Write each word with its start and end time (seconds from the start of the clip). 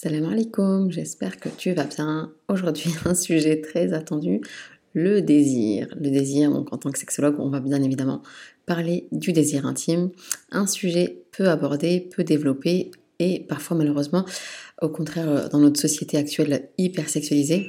Salam 0.00 0.26
alaikum, 0.26 0.92
j'espère 0.92 1.40
que 1.40 1.48
tu 1.48 1.72
vas 1.72 1.82
bien. 1.82 2.32
Aujourd'hui, 2.46 2.92
un 3.04 3.16
sujet 3.16 3.60
très 3.60 3.92
attendu, 3.92 4.40
le 4.92 5.22
désir. 5.22 5.92
Le 6.00 6.08
désir, 6.12 6.52
donc 6.52 6.72
en 6.72 6.78
tant 6.78 6.92
que 6.92 7.00
sexologue, 7.00 7.34
on 7.40 7.50
va 7.50 7.58
bien 7.58 7.82
évidemment 7.82 8.22
parler 8.64 9.08
du 9.10 9.32
désir 9.32 9.66
intime, 9.66 10.10
un 10.52 10.68
sujet 10.68 11.24
peu 11.32 11.48
abordé, 11.48 12.08
peu 12.14 12.22
développé 12.22 12.92
et 13.18 13.40
parfois 13.40 13.76
malheureusement, 13.76 14.24
au 14.82 14.88
contraire, 14.88 15.48
dans 15.48 15.58
notre 15.58 15.80
société 15.80 16.16
actuelle 16.16 16.68
hyper 16.78 17.08
sexualisée, 17.08 17.66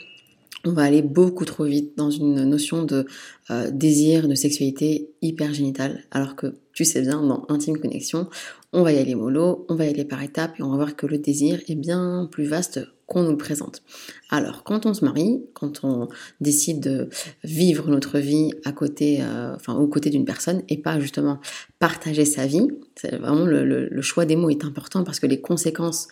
on 0.65 0.73
va 0.73 0.84
aller 0.84 1.01
beaucoup 1.01 1.45
trop 1.45 1.63
vite 1.63 1.98
dans 1.98 2.11
une 2.11 2.43
notion 2.43 2.84
de 2.84 3.07
euh, 3.49 3.71
désir, 3.71 4.27
de 4.27 4.35
sexualité 4.35 5.09
hyper 5.23 5.51
génitale, 5.53 6.03
alors 6.11 6.35
que 6.35 6.57
tu 6.73 6.85
sais 6.85 7.01
bien, 7.01 7.23
dans 7.23 7.45
Intime 7.49 7.77
Connexion, 7.77 8.29
on 8.71 8.83
va 8.83 8.91
y 8.91 8.97
aller 8.97 9.15
mollo, 9.15 9.65
on 9.69 9.75
va 9.75 9.85
y 9.85 9.89
aller 9.89 10.05
par 10.05 10.21
étapes 10.21 10.59
et 10.59 10.63
on 10.63 10.69
va 10.69 10.75
voir 10.75 10.95
que 10.95 11.07
le 11.07 11.17
désir 11.17 11.59
est 11.67 11.75
bien 11.75 12.27
plus 12.31 12.45
vaste 12.45 12.81
qu'on 13.07 13.23
nous 13.23 13.31
le 13.31 13.37
présente. 13.37 13.81
Alors, 14.29 14.63
quand 14.63 14.85
on 14.85 14.93
se 14.93 15.03
marie, 15.03 15.41
quand 15.53 15.83
on 15.83 16.07
décide 16.39 16.79
de 16.79 17.09
vivre 17.43 17.89
notre 17.89 18.19
vie 18.19 18.51
à 18.65 18.71
côté, 18.71 19.21
euh, 19.21 19.55
enfin 19.55 19.73
aux 19.75 19.87
côtés 19.87 20.11
d'une 20.11 20.26
personne 20.26 20.61
et 20.70 20.77
pas 20.77 20.99
justement 20.99 21.39
partager 21.79 22.23
sa 22.26 22.45
vie, 22.45 22.67
vraiment 23.03 23.45
le, 23.45 24.01
choix 24.01 24.26
des 24.26 24.35
mots 24.35 24.51
est 24.51 24.63
important 24.63 25.04
parce 25.04 25.20
que 25.20 25.26
les 25.26 25.41
conséquences 25.41 26.07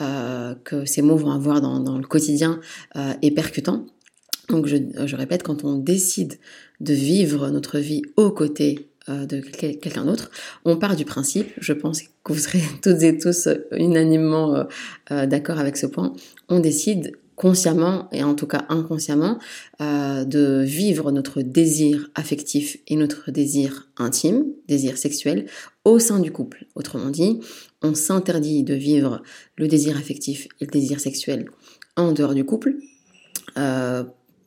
euh, 0.00 0.54
que 0.64 0.86
ces 0.86 1.02
mots 1.02 1.16
vont 1.16 1.32
avoir 1.32 1.60
dans, 1.60 1.98
le 1.98 2.06
quotidien 2.06 2.60
euh, 2.96 3.12
est 3.20 3.30
percutant. 3.30 3.84
Donc 4.48 4.66
je, 4.66 4.76
je, 5.04 5.16
répète, 5.16 5.42
quand 5.42 5.64
on 5.64 5.76
décide 5.76 6.38
de 6.80 6.94
vivre 6.94 7.50
notre 7.50 7.78
vie 7.78 8.00
aux 8.16 8.30
côtés 8.30 8.87
de 9.08 9.40
quelqu'un 9.40 10.04
d'autre. 10.04 10.30
On 10.64 10.76
part 10.76 10.96
du 10.96 11.04
principe, 11.04 11.52
je 11.58 11.72
pense 11.72 12.02
que 12.02 12.32
vous 12.32 12.38
serez 12.38 12.62
toutes 12.82 13.02
et 13.02 13.18
tous 13.18 13.48
unanimement 13.72 14.54
euh, 14.54 14.64
euh, 15.10 15.26
d'accord 15.26 15.58
avec 15.58 15.76
ce 15.76 15.86
point, 15.86 16.12
on 16.48 16.60
décide 16.60 17.12
consciemment 17.34 18.08
et 18.10 18.24
en 18.24 18.34
tout 18.34 18.48
cas 18.48 18.64
inconsciemment 18.68 19.38
de 19.78 20.64
vivre 20.64 21.12
notre 21.12 21.40
désir 21.40 22.10
affectif 22.16 22.78
et 22.88 22.96
notre 22.96 23.30
désir 23.30 23.88
intime, 23.96 24.44
désir 24.66 24.98
sexuel, 24.98 25.46
au 25.84 26.00
sein 26.00 26.18
du 26.18 26.32
couple. 26.32 26.66
Autrement 26.74 27.10
dit, 27.10 27.38
on 27.80 27.94
s'interdit 27.94 28.64
de 28.64 28.74
vivre 28.74 29.22
le 29.56 29.68
désir 29.68 29.96
affectif 29.96 30.48
et 30.60 30.64
le 30.64 30.72
désir 30.72 30.98
sexuel 30.98 31.48
en 31.96 32.10
dehors 32.10 32.34
du 32.34 32.44
couple 32.44 32.74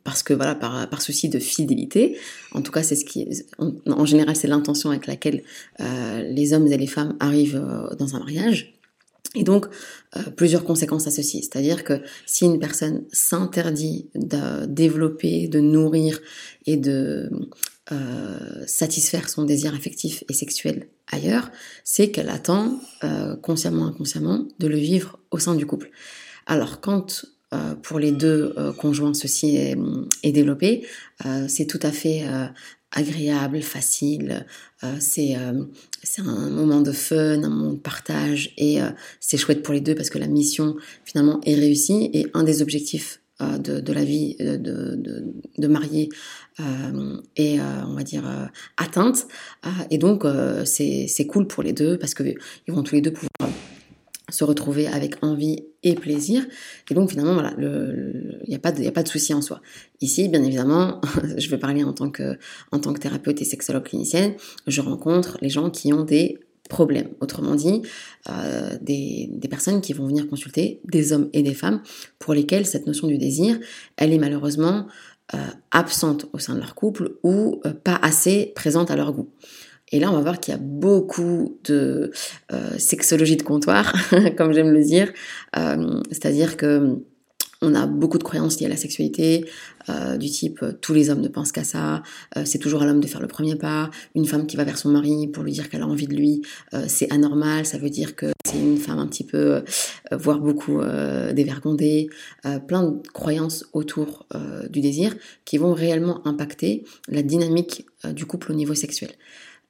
parce 0.04 0.22
que 0.22 0.34
voilà, 0.34 0.54
par, 0.54 1.02
souci 1.02 1.28
de 1.28 1.38
fidélité, 1.38 2.18
en 2.52 2.62
tout 2.62 2.72
cas 2.72 2.82
c'est 2.82 2.96
ce 2.96 3.04
qui, 3.04 3.26
en, 3.58 4.04
général 4.04 4.36
c'est 4.36 4.48
l'intention 4.48 4.90
avec 4.90 5.06
laquelle 5.06 5.42
euh, 5.80 6.22
les 6.22 6.52
hommes 6.52 6.66
et 6.66 6.76
les 6.76 6.86
femmes 6.86 7.16
arrivent 7.20 7.62
euh, 7.64 7.94
dans 7.96 8.16
un 8.16 8.20
mariage. 8.20 8.74
Et 9.34 9.44
donc, 9.44 9.66
euh, 10.16 10.22
plusieurs 10.36 10.62
conséquences 10.62 11.06
à 11.06 11.10
ceci. 11.10 11.42
C'est-à-dire 11.42 11.84
que 11.84 12.02
si 12.26 12.44
une 12.44 12.58
personne 12.58 13.04
s'interdit 13.12 14.10
de 14.14 14.66
développer, 14.66 15.48
de 15.48 15.60
nourrir 15.60 16.20
et 16.66 16.76
de 16.76 17.30
satisfaire 18.66 19.28
son 19.28 19.44
désir 19.44 19.74
affectif 19.74 20.24
et 20.30 20.32
sexuel 20.32 20.88
ailleurs, 21.10 21.50
c'est 21.84 22.10
qu'elle 22.10 22.30
attend, 22.30 22.80
consciemment, 23.42 23.88
inconsciemment, 23.88 24.46
de 24.58 24.66
le 24.66 24.76
vivre 24.76 25.18
au 25.30 25.38
sein 25.38 25.54
du 25.54 25.66
couple. 25.66 25.90
Alors, 26.46 26.80
quand 26.80 27.26
euh, 27.52 27.74
pour 27.74 27.98
les 27.98 28.12
deux 28.12 28.54
euh, 28.56 28.72
conjoints, 28.72 29.14
ceci 29.14 29.56
est, 29.56 30.32
développé. 30.32 30.86
Euh, 31.26 31.46
c'est 31.48 31.66
tout 31.66 31.80
à 31.82 31.90
fait 31.90 32.24
agréable, 32.90 33.62
facile. 33.62 34.46
c'est 35.00 35.34
un 35.34 36.50
moment 36.50 36.80
de 36.80 36.92
fun, 36.92 37.42
un 37.42 37.48
moment 37.48 37.72
de 37.72 37.78
partage 37.78 38.52
et 38.58 38.78
c'est 39.20 39.38
chouette 39.38 39.62
pour 39.62 39.72
les 39.72 39.80
deux 39.80 39.94
parce 39.94 40.10
que 40.10 40.18
la 40.18 40.26
mission 40.26 40.76
finalement 41.04 41.40
est 41.44 41.54
réussie 41.54 42.10
et 42.12 42.26
un 42.34 42.42
des 42.42 42.60
objectifs 42.60 43.20
de, 43.40 43.92
la 43.92 44.04
vie 44.04 44.36
de, 44.38 44.56
de, 44.56 45.24
de 45.56 45.66
mariée 45.68 46.10
est, 47.36 47.60
on 47.60 47.94
va 47.94 48.02
dire, 48.02 48.24
atteinte. 48.76 49.26
et 49.90 49.96
donc, 49.96 50.24
c'est 50.64 51.26
cool 51.26 51.46
pour 51.46 51.62
les 51.62 51.72
deux 51.72 51.98
parce 51.98 52.14
qu'ils 52.14 52.36
vont 52.68 52.82
tous 52.82 52.94
les 52.94 53.00
deux 53.00 53.12
pouvoir 53.12 53.50
se 54.32 54.44
retrouver 54.44 54.86
avec 54.86 55.22
envie 55.22 55.64
et 55.82 55.94
plaisir. 55.94 56.44
Et 56.90 56.94
donc 56.94 57.10
finalement, 57.10 57.34
voilà, 57.34 57.54
il 57.58 58.44
n'y 58.48 58.54
a, 58.54 58.58
pas 58.58 58.72
de, 58.72 58.86
a 58.86 58.92
pas 58.92 59.02
de 59.02 59.08
souci 59.08 59.34
en 59.34 59.42
soi. 59.42 59.60
Ici, 60.00 60.28
bien 60.28 60.42
évidemment, 60.42 61.00
je 61.36 61.48
vais 61.48 61.58
parler 61.58 61.84
en 61.84 61.92
tant, 61.92 62.10
que, 62.10 62.38
en 62.70 62.78
tant 62.78 62.92
que 62.92 63.00
thérapeute 63.00 63.40
et 63.40 63.44
sexologue 63.44 63.84
clinicienne, 63.84 64.34
je 64.66 64.80
rencontre 64.80 65.38
les 65.40 65.48
gens 65.48 65.70
qui 65.70 65.92
ont 65.92 66.04
des 66.04 66.38
problèmes. 66.68 67.08
Autrement 67.20 67.54
dit, 67.54 67.82
euh, 68.30 68.78
des, 68.80 69.28
personnes 69.50 69.80
qui 69.80 69.92
vont 69.92 70.06
venir 70.06 70.28
consulter, 70.28 70.80
des 70.84 71.12
hommes 71.12 71.28
et 71.32 71.42
des 71.42 71.54
femmes, 71.54 71.82
pour 72.18 72.32
lesquels 72.34 72.66
cette 72.66 72.86
notion 72.86 73.08
du 73.08 73.18
désir, 73.18 73.58
elle 73.96 74.12
est 74.12 74.18
malheureusement 74.18 74.86
euh, 75.34 75.38
absente 75.70 76.26
au 76.32 76.38
sein 76.38 76.54
de 76.54 76.60
leur 76.60 76.74
couple 76.74 77.16
ou 77.22 77.60
euh, 77.66 77.72
pas 77.72 77.98
assez 78.02 78.52
présente 78.54 78.90
à 78.90 78.96
leur 78.96 79.12
goût. 79.12 79.28
Et 79.92 80.00
là, 80.00 80.10
on 80.10 80.14
va 80.14 80.22
voir 80.22 80.40
qu'il 80.40 80.52
y 80.52 80.56
a 80.56 80.60
beaucoup 80.60 81.58
de 81.64 82.10
euh, 82.52 82.78
sexologie 82.78 83.36
de 83.36 83.42
comptoir, 83.42 83.92
comme 84.36 84.52
j'aime 84.52 84.72
le 84.72 84.82
dire. 84.82 85.12
Euh, 85.56 86.00
c'est-à-dire 86.10 86.56
que 86.56 86.98
on 87.64 87.76
a 87.76 87.86
beaucoup 87.86 88.18
de 88.18 88.24
croyances 88.24 88.58
liées 88.58 88.66
à 88.66 88.70
la 88.70 88.76
sexualité, 88.76 89.44
euh, 89.88 90.16
du 90.16 90.28
type 90.28 90.64
tous 90.80 90.94
les 90.94 91.10
hommes 91.10 91.20
ne 91.20 91.28
pensent 91.28 91.52
qu'à 91.52 91.62
ça, 91.62 92.02
c'est 92.44 92.58
toujours 92.58 92.82
à 92.82 92.86
l'homme 92.86 92.98
de 92.98 93.06
faire 93.06 93.20
le 93.20 93.28
premier 93.28 93.54
pas, 93.54 93.88
une 94.16 94.24
femme 94.24 94.48
qui 94.48 94.56
va 94.56 94.64
vers 94.64 94.76
son 94.76 94.88
mari 94.88 95.28
pour 95.28 95.44
lui 95.44 95.52
dire 95.52 95.70
qu'elle 95.70 95.82
a 95.82 95.86
envie 95.86 96.08
de 96.08 96.14
lui, 96.16 96.42
c'est 96.88 97.12
anormal, 97.12 97.64
ça 97.64 97.78
veut 97.78 97.88
dire 97.88 98.16
que 98.16 98.32
c'est 98.44 98.58
une 98.58 98.78
femme 98.78 98.98
un 98.98 99.06
petit 99.06 99.22
peu, 99.22 99.62
voire 100.10 100.40
beaucoup 100.40 100.80
dévergondée, 101.32 102.08
plein 102.66 102.82
de 102.82 103.08
croyances 103.12 103.64
autour 103.74 104.26
du 104.68 104.80
désir 104.80 105.14
qui 105.44 105.56
vont 105.56 105.72
réellement 105.72 106.26
impacter 106.26 106.82
la 107.06 107.22
dynamique 107.22 107.86
du 108.12 108.26
couple 108.26 108.50
au 108.50 108.54
niveau 108.56 108.74
sexuel. 108.74 109.10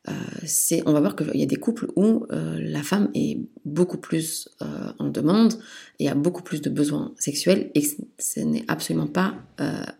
Euh, 0.08 0.12
c'est, 0.44 0.82
on 0.84 0.92
va 0.92 1.00
voir 1.00 1.14
qu'il 1.14 1.36
y 1.36 1.44
a 1.44 1.46
des 1.46 1.56
couples 1.56 1.86
où 1.94 2.26
euh, 2.32 2.58
la 2.60 2.82
femme 2.82 3.08
est 3.14 3.38
beaucoup 3.64 3.98
plus 3.98 4.48
euh, 4.60 4.66
en 4.98 5.08
demande 5.08 5.54
et 6.00 6.08
a 6.08 6.16
beaucoup 6.16 6.42
plus 6.42 6.60
de 6.60 6.70
besoins 6.70 7.12
sexuels 7.16 7.70
et 7.76 7.82
ce 8.18 8.40
n'est 8.40 8.64
absolument 8.66 9.06
pas 9.06 9.34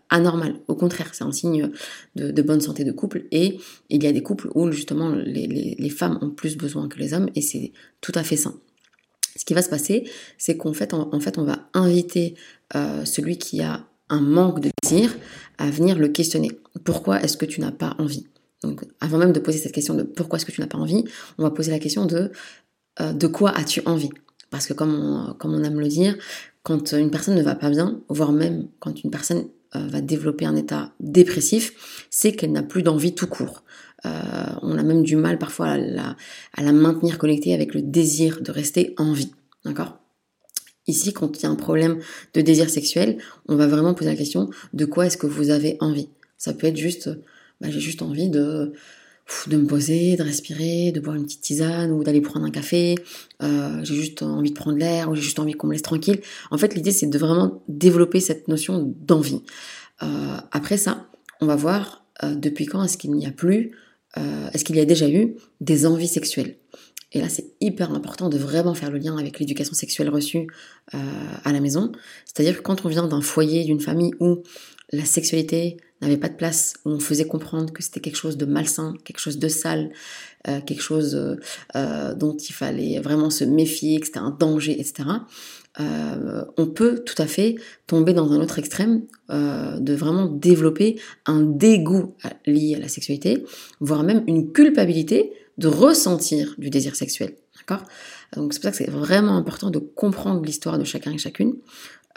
anormal. 0.09 0.55
Au 0.67 0.75
contraire, 0.75 1.11
c'est 1.13 1.23
un 1.23 1.31
signe 1.31 1.71
de, 2.15 2.41
bonne 2.41 2.59
santé 2.59 2.83
de 2.83 2.91
couple 2.91 3.23
et 3.31 3.59
il 3.89 4.03
y 4.03 4.07
a 4.07 4.11
des 4.11 4.21
couples 4.21 4.49
où 4.55 4.69
justement 4.71 5.09
les, 5.09 5.89
femmes 5.89 6.19
ont 6.21 6.31
plus 6.31 6.57
besoin 6.57 6.89
que 6.89 6.99
les 6.99 7.13
hommes 7.13 7.29
et 7.35 7.41
c'est 7.41 7.71
tout 8.01 8.11
à 8.15 8.23
fait 8.23 8.35
sain. 8.35 8.55
Ce 9.37 9.45
qui 9.45 9.53
va 9.53 9.61
se 9.61 9.69
passer, 9.69 10.03
c'est 10.37 10.57
qu'en 10.57 10.73
fait, 10.73 10.93
en 10.93 11.19
fait, 11.21 11.37
on 11.37 11.45
va 11.45 11.69
inviter 11.73 12.35
celui 12.73 13.37
qui 13.37 13.61
a 13.61 13.87
un 14.09 14.19
manque 14.19 14.59
de 14.59 14.69
désir 14.83 15.15
à 15.57 15.69
venir 15.69 15.97
le 15.97 16.09
questionner. 16.09 16.51
Pourquoi 16.83 17.21
est-ce 17.21 17.37
que 17.37 17.45
tu 17.45 17.61
n'as 17.61 17.71
pas 17.71 17.95
envie? 17.99 18.27
Donc, 18.63 18.85
avant 19.01 19.17
même 19.17 19.33
de 19.33 19.39
poser 19.39 19.57
cette 19.57 19.73
question 19.73 19.93
de 19.93 20.03
pourquoi 20.03 20.37
est-ce 20.37 20.45
que 20.45 20.51
tu 20.51 20.61
n'as 20.61 20.67
pas 20.67 20.77
envie, 20.77 21.03
on 21.37 21.43
va 21.43 21.51
poser 21.51 21.71
la 21.71 21.79
question 21.79 22.05
de 22.05 22.31
euh, 23.01 23.13
de 23.13 23.27
quoi 23.27 23.51
as-tu 23.51 23.81
envie? 23.85 24.09
Parce 24.49 24.67
que 24.67 24.73
comme 24.73 24.93
on, 24.93 25.33
comme 25.33 25.63
aime 25.63 25.79
le 25.79 25.87
dire, 25.87 26.15
quand 26.61 26.93
une 26.93 27.11
personne 27.11 27.35
ne 27.35 27.43
va 27.43 27.55
pas 27.55 27.69
bien, 27.69 28.01
voire 28.07 28.31
même 28.31 28.67
quand 28.79 29.03
une 29.03 29.11
personne 29.11 29.47
euh, 29.75 29.87
va 29.87 30.01
développer 30.01 30.45
un 30.45 30.55
état 30.55 30.93
dépressif, 30.99 32.05
c'est 32.09 32.33
qu'elle 32.33 32.51
n'a 32.51 32.63
plus 32.63 32.83
d'envie 32.83 33.15
tout 33.15 33.27
court. 33.27 33.63
Euh, 34.05 34.09
on 34.61 34.77
a 34.77 34.83
même 34.83 35.03
du 35.03 35.15
mal 35.15 35.39
parfois 35.39 35.67
à 35.67 35.77
la, 35.77 36.15
à 36.53 36.61
la 36.61 36.71
maintenir 36.71 37.17
connectée 37.17 37.53
avec 37.53 37.73
le 37.73 37.81
désir 37.81 38.41
de 38.41 38.51
rester 38.51 38.93
en 38.97 39.13
vie. 39.13 39.31
D'accord? 39.65 39.97
Ici, 40.87 41.13
quand 41.13 41.39
il 41.39 41.43
y 41.43 41.45
a 41.45 41.49
un 41.49 41.55
problème 41.55 41.99
de 42.33 42.41
désir 42.41 42.69
sexuel, 42.69 43.17
on 43.47 43.55
va 43.55 43.67
vraiment 43.67 43.93
poser 43.93 44.09
la 44.09 44.17
question 44.17 44.49
de 44.73 44.85
quoi 44.85 45.05
est-ce 45.05 45.17
que 45.17 45.27
vous 45.27 45.49
avez 45.49 45.77
envie? 45.79 46.09
Ça 46.37 46.53
peut 46.53 46.67
être 46.67 46.77
juste 46.77 47.09
bah, 47.61 47.69
j'ai 47.69 47.79
juste 47.79 48.01
envie 48.01 48.29
de, 48.29 48.73
de 49.47 49.57
me 49.57 49.65
poser, 49.65 50.15
de 50.15 50.23
respirer, 50.23 50.91
de 50.91 50.99
boire 50.99 51.15
une 51.15 51.23
petite 51.23 51.41
tisane 51.41 51.91
ou 51.91 52.03
d'aller 52.03 52.21
prendre 52.21 52.45
un 52.45 52.51
café. 52.51 52.95
Euh, 53.41 53.83
j'ai 53.83 53.95
juste 53.95 54.21
envie 54.21 54.51
de 54.51 54.55
prendre 54.55 54.77
l'air 54.77 55.09
ou 55.09 55.15
j'ai 55.15 55.21
juste 55.21 55.39
envie 55.39 55.53
qu'on 55.53 55.67
me 55.67 55.73
laisse 55.73 55.81
tranquille. 55.81 56.19
En 56.51 56.57
fait, 56.57 56.75
l'idée, 56.75 56.91
c'est 56.91 57.07
de 57.07 57.17
vraiment 57.17 57.63
développer 57.67 58.19
cette 58.19 58.47
notion 58.47 58.93
d'envie. 58.99 59.41
Euh, 60.01 60.37
après 60.51 60.77
ça, 60.77 61.07
on 61.41 61.45
va 61.45 61.55
voir 61.55 62.05
euh, 62.23 62.35
depuis 62.35 62.65
quand 62.65 62.83
est-ce 62.83 62.97
qu'il 62.97 63.11
n'y 63.11 63.25
a 63.25 63.31
plus, 63.31 63.71
est-ce 64.53 64.63
qu'il 64.63 64.75
y 64.75 64.79
a 64.79 64.85
déjà 64.85 65.09
eu 65.09 65.37
des 65.59 65.87
envies 65.87 66.07
sexuelles. 66.07 66.57
Et 67.13 67.19
là, 67.19 67.29
c'est 67.29 67.47
hyper 67.61 67.91
important 67.91 68.29
de 68.29 68.37
vraiment 68.37 68.75
faire 68.75 68.91
le 68.91 68.99
lien 68.99 69.17
avec 69.17 69.39
l'éducation 69.39 69.73
sexuelle 69.73 70.09
reçue 70.09 70.45
à 70.91 71.51
la 71.51 71.59
maison. 71.59 71.91
C'est-à-dire 72.25 72.57
que 72.57 72.61
quand 72.61 72.85
on 72.85 72.89
vient 72.89 73.07
d'un 73.07 73.21
foyer, 73.21 73.63
d'une 73.63 73.79
famille 73.79 74.11
où 74.19 74.43
la 74.91 75.05
sexualité 75.05 75.77
n'avait 76.03 76.17
pas 76.17 76.29
de 76.29 76.35
place, 76.35 76.75
où 76.85 76.89
on 76.89 76.99
faisait 76.99 77.25
comprendre 77.25 77.71
que 77.73 77.83
c'était 77.83 77.99
quelque 77.99 78.15
chose 78.15 78.37
de 78.37 78.45
malsain, 78.45 78.93
quelque 79.03 79.19
chose 79.19 79.39
de 79.39 79.47
sale, 79.47 79.91
euh, 80.47 80.59
quelque 80.61 80.81
chose 80.81 81.15
euh, 81.15 81.35
euh, 81.75 82.13
dont 82.13 82.35
il 82.35 82.53
fallait 82.53 82.99
vraiment 82.99 83.29
se 83.29 83.43
méfier, 83.43 83.99
que 83.99 84.07
c'était 84.07 84.19
un 84.19 84.31
danger, 84.31 84.79
etc. 84.79 85.09
on 86.57 86.67
peut 86.67 87.03
tout 87.03 87.19
à 87.19 87.25
fait 87.25 87.55
tomber 87.87 88.13
dans 88.13 88.31
un 88.31 88.41
autre 88.41 88.59
extrême 88.59 89.01
de 89.29 89.93
vraiment 89.93 90.27
développer 90.27 90.99
un 91.25 91.41
dégoût 91.41 92.13
lié 92.45 92.75
à 92.75 92.79
la 92.79 92.87
sexualité, 92.87 93.43
voire 93.79 94.03
même 94.03 94.23
une 94.27 94.51
culpabilité 94.51 95.33
de 95.57 95.67
ressentir 95.67 96.53
du 96.59 96.69
désir 96.69 96.95
sexuel. 96.95 97.33
D'accord? 97.57 97.87
Donc 98.35 98.53
c'est 98.53 98.59
pour 98.59 98.65
ça 98.65 98.71
que 98.71 98.77
c'est 98.77 98.89
vraiment 98.91 99.37
important 99.37 99.69
de 99.69 99.79
comprendre 99.79 100.43
l'histoire 100.43 100.77
de 100.77 100.83
chacun 100.83 101.11
et 101.11 101.17
chacune. 101.17 101.55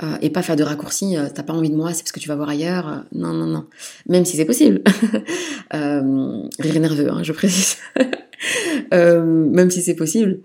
Euh, 0.03 0.17
et 0.21 0.29
pas 0.29 0.43
faire 0.43 0.57
de 0.57 0.63
raccourcis, 0.63 1.17
euh, 1.17 1.29
t'as 1.33 1.43
pas 1.43 1.55
envie 1.55 1.71
de 1.71 1.75
moi, 1.75 1.95
c'est 1.95 2.03
parce 2.03 2.13
que 2.13 2.21
tu 2.21 2.29
vas 2.29 2.37
voir 2.37 2.51
ailleurs. 2.51 2.87
Euh, 2.87 2.97
non, 3.13 3.33
non, 3.33 3.47
non. 3.47 3.65
Même 4.07 4.27
si 4.27 4.37
c'est 4.37 4.45
possible. 4.45 4.83
rire 5.73 6.81
nerveux, 6.81 7.11
hein, 7.11 7.23
je 7.23 7.33
précise. 7.33 7.79
même 8.93 9.71
si 9.71 9.81
c'est 9.81 9.95
possible, 9.95 10.41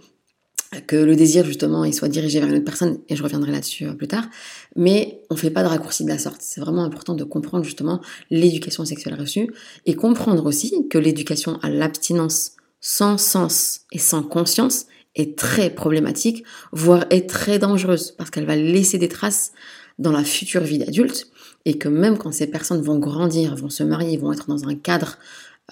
que 0.88 0.96
le 0.96 1.18
désir 1.18 1.44
justement 1.46 1.84
il 1.84 1.94
soit 1.94 2.08
dirigé 2.08 2.40
vers 2.40 2.48
une 2.48 2.56
autre 2.56 2.66
personne, 2.66 3.00
et 3.10 3.18
je 3.18 3.24
reviendrai 3.24 3.52
là-dessus 3.52 3.94
plus 3.98 4.08
tard, 4.08 4.30
mais 4.78 5.22
on 5.30 5.36
fait 5.36 5.50
pas 5.50 5.64
de 5.64 5.68
raccourcis 5.68 6.06
de 6.06 6.10
la 6.10 6.18
sorte. 6.18 6.38
C'est 6.40 6.62
vraiment 6.62 6.86
important 6.86 7.14
de 7.14 7.26
comprendre 7.26 7.66
justement 7.66 8.00
l'éducation 8.30 8.86
sexuelle 8.86 9.20
reçue, 9.20 9.52
et 9.86 9.96
comprendre 9.96 10.46
aussi 10.46 10.88
que 10.90 10.98
l'éducation 10.98 11.60
à 11.62 11.70
l'abstinence 11.70 12.54
sans 12.80 13.18
sens 13.18 13.82
et 13.92 14.00
sans 14.00 14.24
conscience 14.24 14.86
est 15.16 15.38
très 15.38 15.70
problématique, 15.70 16.44
voire 16.72 17.06
est 17.10 17.30
très 17.30 17.60
dangereuse, 17.60 18.12
parce 18.12 18.30
qu'elle 18.30 18.46
va 18.46 18.56
laisser 18.56 18.98
des 18.98 19.10
traces 19.10 19.52
dans 20.00 20.12
la 20.12 20.24
future 20.24 20.62
vie 20.62 20.78
d'adulte, 20.78 21.28
et 21.66 21.78
que 21.78 21.90
même 21.90 22.18
quand 22.18 22.32
ces 22.32 22.48
personnes 22.48 22.82
vont 22.82 22.98
grandir, 22.98 23.56
vont 23.56 23.70
se 23.70 23.84
marier, 23.84 24.18
vont 24.18 24.34
être 24.34 24.48
dans 24.48 24.68
un 24.68 24.76
cadre, 24.76 25.18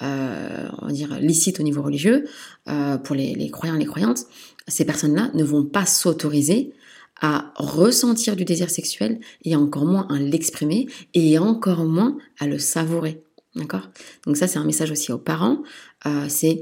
euh, 0.02 0.68
on 0.80 0.88
va 0.88 0.92
dire, 0.92 1.18
licite 1.20 1.60
au 1.60 1.64
niveau 1.64 1.82
religieux, 1.82 2.26
euh, 2.68 2.98
pour 2.98 3.16
les, 3.16 3.34
les 3.34 3.50
croyants 3.50 3.76
et 3.76 3.80
les 3.80 3.86
croyantes, 3.86 4.26
ces 4.68 4.86
personnes-là 4.86 5.32
ne 5.34 5.44
vont 5.44 5.66
pas 5.66 5.86
s'autoriser 5.86 6.74
à 7.22 7.52
ressentir 7.56 8.36
du 8.36 8.46
désir 8.46 8.70
sexuel, 8.70 9.20
et 9.44 9.56
encore 9.56 9.86
moins 9.86 10.08
à 10.10 10.20
l'exprimer, 10.20 10.88
et 11.14 11.40
encore 11.40 11.86
moins 11.86 12.18
à 12.40 12.48
le 12.48 12.60
savourer. 12.60 13.24
D'accord? 13.56 13.90
Donc 14.26 14.38
ça, 14.38 14.48
c'est 14.48 14.60
un 14.60 14.64
message 14.64 14.92
aussi 14.92 15.12
aux 15.12 15.18
parents. 15.18 15.64
Euh, 16.06 16.26
c'est 16.30 16.62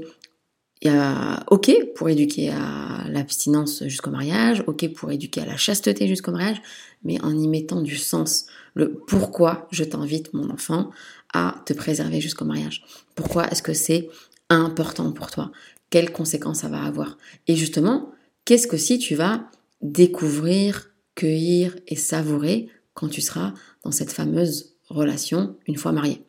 OK 1.50 1.72
pour 1.94 2.08
éduquer 2.08 2.50
à 2.50 3.04
l'abstinence 3.08 3.82
jusqu'au 3.84 4.10
mariage, 4.10 4.62
OK 4.66 4.92
pour 4.94 5.10
éduquer 5.10 5.40
à 5.40 5.46
la 5.46 5.56
chasteté 5.56 6.06
jusqu'au 6.06 6.30
mariage, 6.30 6.60
mais 7.02 7.20
en 7.22 7.36
y 7.36 7.48
mettant 7.48 7.82
du 7.82 7.96
sens. 7.96 8.46
Le 8.74 8.92
pourquoi 8.92 9.66
je 9.70 9.84
t'invite, 9.84 10.32
mon 10.34 10.50
enfant, 10.50 10.90
à 11.34 11.62
te 11.66 11.72
préserver 11.72 12.20
jusqu'au 12.20 12.44
mariage. 12.44 12.84
Pourquoi 13.14 13.48
est-ce 13.48 13.62
que 13.62 13.74
c'est 13.74 14.08
important 14.50 15.12
pour 15.12 15.30
toi? 15.30 15.50
Quelles 15.90 16.12
conséquences 16.12 16.60
ça 16.60 16.68
va 16.68 16.82
avoir? 16.82 17.18
Et 17.46 17.56
justement, 17.56 18.12
qu'est-ce 18.44 18.66
que 18.66 18.76
si 18.76 18.98
tu 18.98 19.14
vas 19.14 19.50
découvrir, 19.82 20.90
cueillir 21.14 21.76
et 21.86 21.96
savourer 21.96 22.68
quand 22.94 23.08
tu 23.08 23.20
seras 23.20 23.54
dans 23.84 23.90
cette 23.90 24.12
fameuse 24.12 24.74
relation 24.88 25.56
une 25.66 25.76
fois 25.76 25.92
marié 25.92 26.22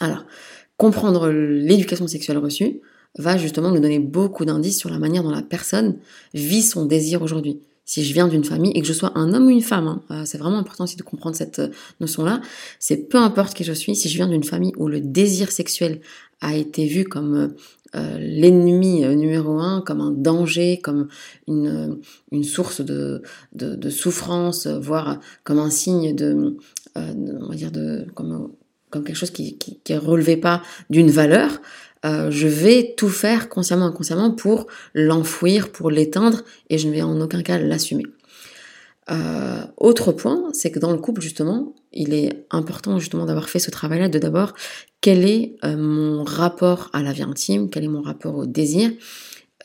Alors, 0.00 0.24
comprendre 0.76 1.30
l'éducation 1.30 2.06
sexuelle 2.06 2.38
reçue, 2.38 2.80
va 3.18 3.36
justement 3.36 3.70
nous 3.70 3.80
donner 3.80 3.98
beaucoup 3.98 4.44
d'indices 4.44 4.78
sur 4.78 4.90
la 4.90 4.98
manière 4.98 5.22
dont 5.22 5.30
la 5.30 5.42
personne 5.42 5.96
vit 6.34 6.62
son 6.62 6.86
désir 6.86 7.22
aujourd'hui. 7.22 7.60
Si 7.88 8.04
je 8.04 8.12
viens 8.12 8.26
d'une 8.26 8.42
famille 8.42 8.72
et 8.74 8.80
que 8.80 8.86
je 8.86 8.92
sois 8.92 9.12
un 9.14 9.32
homme 9.32 9.46
ou 9.46 9.50
une 9.50 9.62
femme, 9.62 9.86
hein, 9.86 10.02
euh, 10.10 10.22
c'est 10.24 10.38
vraiment 10.38 10.58
important 10.58 10.84
aussi 10.84 10.96
de 10.96 11.04
comprendre 11.04 11.36
cette 11.36 11.60
euh, 11.60 11.68
notion-là. 12.00 12.40
C'est 12.80 13.08
peu 13.08 13.16
importe 13.16 13.54
qui 13.54 13.62
je 13.62 13.72
suis, 13.72 13.94
si 13.94 14.08
je 14.08 14.16
viens 14.16 14.26
d'une 14.26 14.42
famille 14.42 14.72
où 14.76 14.88
le 14.88 15.00
désir 15.00 15.52
sexuel 15.52 16.00
a 16.40 16.56
été 16.56 16.84
vu 16.86 17.04
comme 17.04 17.54
euh, 17.94 18.18
l'ennemi 18.18 19.06
numéro 19.06 19.60
un, 19.60 19.82
comme 19.82 20.00
un 20.00 20.10
danger, 20.10 20.80
comme 20.82 21.06
une, 21.46 22.00
source 22.42 22.80
de, 22.80 23.22
de, 23.54 23.88
souffrance, 23.88 24.66
voire 24.66 25.20
comme 25.44 25.60
un 25.60 25.70
signe 25.70 26.14
de, 26.14 26.56
on 26.96 27.48
va 27.48 27.54
dire 27.54 27.70
de, 27.70 28.04
comme, 28.14 28.50
comme 28.90 29.04
quelque 29.04 29.16
chose 29.16 29.30
qui, 29.30 29.56
qui 29.56 29.96
relevait 29.96 30.36
pas 30.36 30.62
d'une 30.90 31.10
valeur, 31.10 31.60
euh, 32.04 32.30
je 32.30 32.46
vais 32.46 32.94
tout 32.96 33.08
faire 33.08 33.48
consciemment 33.48 33.86
inconsciemment 33.86 34.30
pour 34.30 34.66
l'enfouir, 34.94 35.72
pour 35.72 35.90
l'éteindre, 35.90 36.42
et 36.70 36.78
je 36.78 36.86
ne 36.88 36.92
vais 36.92 37.02
en 37.02 37.20
aucun 37.20 37.42
cas 37.42 37.58
l'assumer. 37.58 38.04
Euh, 39.10 39.62
autre 39.76 40.12
point, 40.12 40.50
c'est 40.52 40.70
que 40.70 40.78
dans 40.78 40.92
le 40.92 40.98
couple, 40.98 41.20
justement, 41.20 41.74
il 41.92 42.12
est 42.12 42.46
important 42.50 42.98
justement 42.98 43.24
d'avoir 43.24 43.48
fait 43.48 43.58
ce 43.58 43.70
travail-là, 43.70 44.08
de 44.08 44.18
d'abord, 44.18 44.52
quel 45.00 45.24
est 45.24 45.56
euh, 45.64 45.76
mon 45.76 46.22
rapport 46.22 46.90
à 46.92 47.02
la 47.02 47.12
vie 47.12 47.22
intime, 47.22 47.70
quel 47.70 47.84
est 47.84 47.88
mon 47.88 48.02
rapport 48.02 48.36
au 48.36 48.46
désir, 48.46 48.90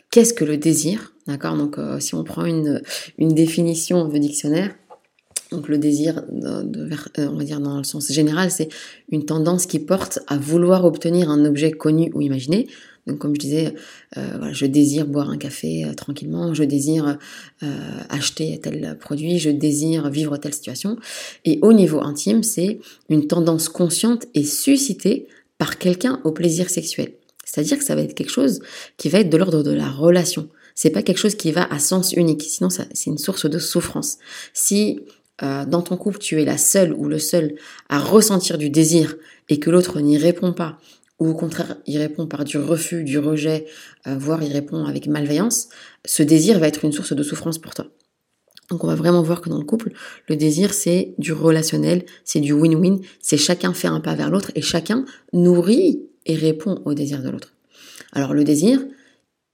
qu'est-ce 0.09 0.33
que 0.33 0.45
le 0.45 0.57
désir, 0.57 1.13
d'accord? 1.27 1.55
Donc 1.57 1.77
si 1.99 2.15
on 2.15 2.23
prend 2.23 2.45
une, 2.45 2.81
une 3.17 3.33
définition 3.33 4.07
de 4.07 4.17
dictionnaire, 4.17 4.73
donc 5.51 5.67
le 5.67 5.77
désir, 5.77 6.23
de, 6.31 6.89
euh, 7.19 7.27
on 7.27 7.35
va 7.35 7.43
dire 7.43 7.59
dans 7.59 7.77
le 7.77 7.83
sens 7.83 8.09
général, 8.11 8.51
c'est 8.51 8.69
une 9.11 9.25
tendance 9.25 9.65
qui 9.65 9.79
porte 9.79 10.19
à 10.27 10.37
vouloir 10.37 10.85
obtenir 10.85 11.29
un 11.29 11.43
objet 11.43 11.71
connu 11.71 12.09
ou 12.13 12.21
imaginé. 12.21 12.67
Donc 13.05 13.17
comme 13.17 13.35
je 13.35 13.39
disais, 13.39 13.73
euh, 14.15 14.53
je 14.53 14.65
désire 14.65 15.07
boire 15.07 15.29
un 15.29 15.37
café 15.37 15.83
euh, 15.83 15.93
tranquillement, 15.93 16.53
je 16.53 16.63
désire 16.63 17.17
acheter 18.09 18.59
tel 18.61 18.97
produit, 18.99 19.39
je 19.39 19.49
désire 19.49 20.09
vivre 20.09 20.37
telle 20.37 20.53
situation. 20.53 20.97
Et 21.43 21.59
au 21.61 21.73
niveau 21.73 21.99
intime, 21.99 22.43
c'est 22.43 22.79
une 23.09 23.27
tendance 23.27 23.67
consciente 23.67 24.27
et 24.33 24.45
suscitée 24.45 25.27
par 25.57 25.77
quelqu'un 25.77 26.21
au 26.23 26.31
plaisir 26.31 26.69
sexuel. 26.69 27.11
C'est-à-dire 27.43 27.77
que 27.77 27.83
ça 27.83 27.95
va 27.95 28.01
être 28.01 28.13
quelque 28.13 28.31
chose 28.31 28.61
qui 28.95 29.09
va 29.09 29.19
être 29.19 29.29
de 29.29 29.37
l'ordre 29.37 29.63
de 29.63 29.71
la 29.71 29.89
relation. 29.89 30.47
C'est 30.75 30.91
pas 30.91 31.03
quelque 31.03 31.17
chose 31.17 31.35
qui 31.35 31.51
va 31.51 31.65
à 31.71 31.79
sens 31.79 32.13
unique, 32.13 32.43
sinon 32.43 32.69
c'est 32.69 33.05
une 33.05 33.17
source 33.17 33.49
de 33.49 33.59
souffrance. 33.59 34.17
Si 34.53 35.01
euh, 35.43 35.65
dans 35.65 35.81
ton 35.81 35.97
couple, 35.97 36.19
tu 36.19 36.41
es 36.41 36.45
la 36.45 36.57
seule 36.57 36.93
ou 36.93 37.07
le 37.07 37.19
seul 37.19 37.55
à 37.89 37.99
ressentir 37.99 38.57
du 38.57 38.69
désir 38.69 39.15
et 39.49 39.59
que 39.59 39.69
l'autre 39.69 39.99
n'y 39.99 40.17
répond 40.17 40.53
pas, 40.53 40.77
ou 41.19 41.29
au 41.29 41.33
contraire, 41.33 41.77
il 41.85 41.97
répond 41.97 42.27
par 42.27 42.45
du 42.45 42.57
refus, 42.57 43.03
du 43.03 43.19
rejet, 43.19 43.65
euh, 44.07 44.17
voire 44.17 44.41
il 44.43 44.51
répond 44.51 44.85
avec 44.85 45.07
malveillance, 45.07 45.69
ce 46.05 46.23
désir 46.23 46.59
va 46.59 46.67
être 46.67 46.85
une 46.85 46.91
source 46.91 47.13
de 47.13 47.23
souffrance 47.23 47.57
pour 47.57 47.73
toi. 47.73 47.87
Donc 48.69 48.83
on 48.83 48.87
va 48.87 48.95
vraiment 48.95 49.21
voir 49.21 49.41
que 49.41 49.49
dans 49.49 49.57
le 49.57 49.65
couple, 49.65 49.91
le 50.29 50.35
désir 50.35 50.73
c'est 50.73 51.13
du 51.17 51.33
relationnel, 51.33 52.05
c'est 52.23 52.39
du 52.39 52.53
win-win, 52.53 53.01
c'est 53.19 53.37
chacun 53.37 53.73
fait 53.73 53.87
un 53.87 53.99
pas 53.99 54.15
vers 54.15 54.29
l'autre 54.29 54.51
et 54.55 54.61
chacun 54.61 55.05
nourrit 55.33 56.01
et 56.25 56.35
répond 56.35 56.81
au 56.85 56.93
désir 56.93 57.21
de 57.21 57.29
l'autre. 57.29 57.53
Alors 58.13 58.33
le 58.33 58.43
désir, 58.43 58.79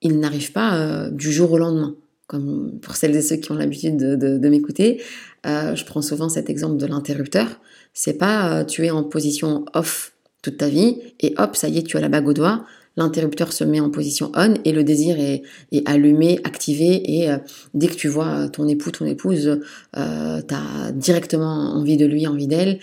il 0.02 0.20
n'arrive 0.20 0.52
pas 0.52 0.78
euh, 0.78 1.10
du 1.10 1.32
jour 1.32 1.52
au 1.52 1.58
lendemain 1.58 1.96
comme 2.28 2.78
pour 2.82 2.96
celles 2.98 3.16
et 3.16 3.22
ceux 3.22 3.38
qui 3.38 3.52
ont 3.52 3.56
l'habitude 3.56 3.98
de, 3.98 4.50
m'écouter, 4.50 5.02
euh, 5.48 5.76
je 5.76 5.86
prends 5.86 6.02
souvent 6.02 6.30
cet 6.30 6.50
exemple 6.50 6.78
de 6.78 6.86
l'interrupteur. 6.86 7.48
C'est 7.94 8.18
pas 8.18 8.52
euh, 8.52 8.64
tu 8.64 8.86
es 8.86 8.90
en 8.90 9.04
position 9.04 9.66
off 9.74 10.14
toute 10.42 10.58
ta 10.58 10.70
vie 10.70 10.98
et 11.20 11.34
hop, 11.38 11.56
ça 11.56 11.68
y 11.68 11.78
est, 11.78 11.84
tu 11.84 11.98
as 11.98 12.02
la 12.02 12.10
bague 12.10 12.28
au 12.28 12.34
doigt. 12.34 12.66
L'interrupteur 12.96 13.54
se 13.54 13.64
met 13.64 13.80
en 13.80 13.92
position 13.92 14.32
on 14.36 14.56
et 14.66 14.72
le 14.72 14.84
désir 14.84 15.20
est, 15.20 15.44
allumé, 15.86 16.40
activé 16.44 17.20
et 17.20 17.30
euh, 17.30 17.38
dès 17.76 17.88
que 17.88 17.96
tu 17.96 18.08
vois 18.08 18.50
ton 18.50 18.68
époux, 18.68 18.90
ton 18.90 19.06
épouse, 19.06 19.60
tu 19.94 20.00
as 20.00 20.92
directement 20.94 21.76
envie 21.76 21.98
de 21.98 22.08
lui, 22.08 22.26
envie 22.26 22.48
d'elle 22.48 22.80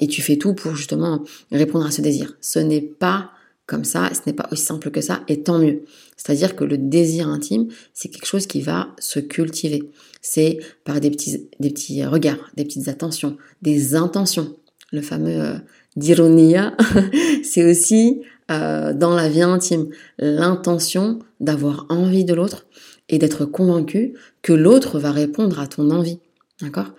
et 0.00 0.06
tu 0.06 0.22
fais 0.22 0.36
tout 0.36 0.54
pour 0.54 0.76
justement 0.76 1.24
répondre 1.50 1.86
à 1.86 1.90
ce 1.90 2.02
désir. 2.02 2.36
Ce 2.40 2.60
n'est 2.60 2.80
pas 2.80 3.30
comme 3.66 3.84
ça, 3.84 4.10
ce 4.14 4.20
n'est 4.26 4.32
pas 4.32 4.48
aussi 4.52 4.62
simple 4.62 4.90
que 4.90 5.00
ça, 5.00 5.22
et 5.28 5.42
tant 5.42 5.58
mieux. 5.58 5.82
C'est-à-dire 6.16 6.54
que 6.54 6.64
le 6.64 6.78
désir 6.78 7.28
intime, 7.28 7.68
c'est 7.92 8.08
quelque 8.08 8.26
chose 8.26 8.46
qui 8.46 8.60
va 8.60 8.88
se 8.98 9.18
cultiver. 9.18 9.90
C'est 10.22 10.58
par 10.84 11.00
des 11.00 11.10
petits, 11.10 11.48
des 11.58 11.70
petits 11.70 12.04
regards, 12.04 12.50
des 12.56 12.64
petites 12.64 12.88
attentions, 12.88 13.36
des 13.62 13.96
intentions. 13.96 14.54
Le 14.92 15.02
fameux 15.02 15.40
euh, 15.40 15.58
d'ironia, 15.96 16.76
c'est 17.42 17.64
aussi 17.64 18.22
euh, 18.52 18.92
dans 18.94 19.16
la 19.16 19.28
vie 19.28 19.42
intime 19.42 19.88
l'intention 20.18 21.18
d'avoir 21.40 21.86
envie 21.88 22.24
de 22.24 22.34
l'autre 22.34 22.66
et 23.08 23.18
d'être 23.18 23.44
convaincu 23.46 24.14
que 24.42 24.52
l'autre 24.52 25.00
va 25.00 25.10
répondre 25.10 25.58
à 25.58 25.66
ton 25.66 25.90
envie. 25.90 26.20
D'accord? 26.60 26.92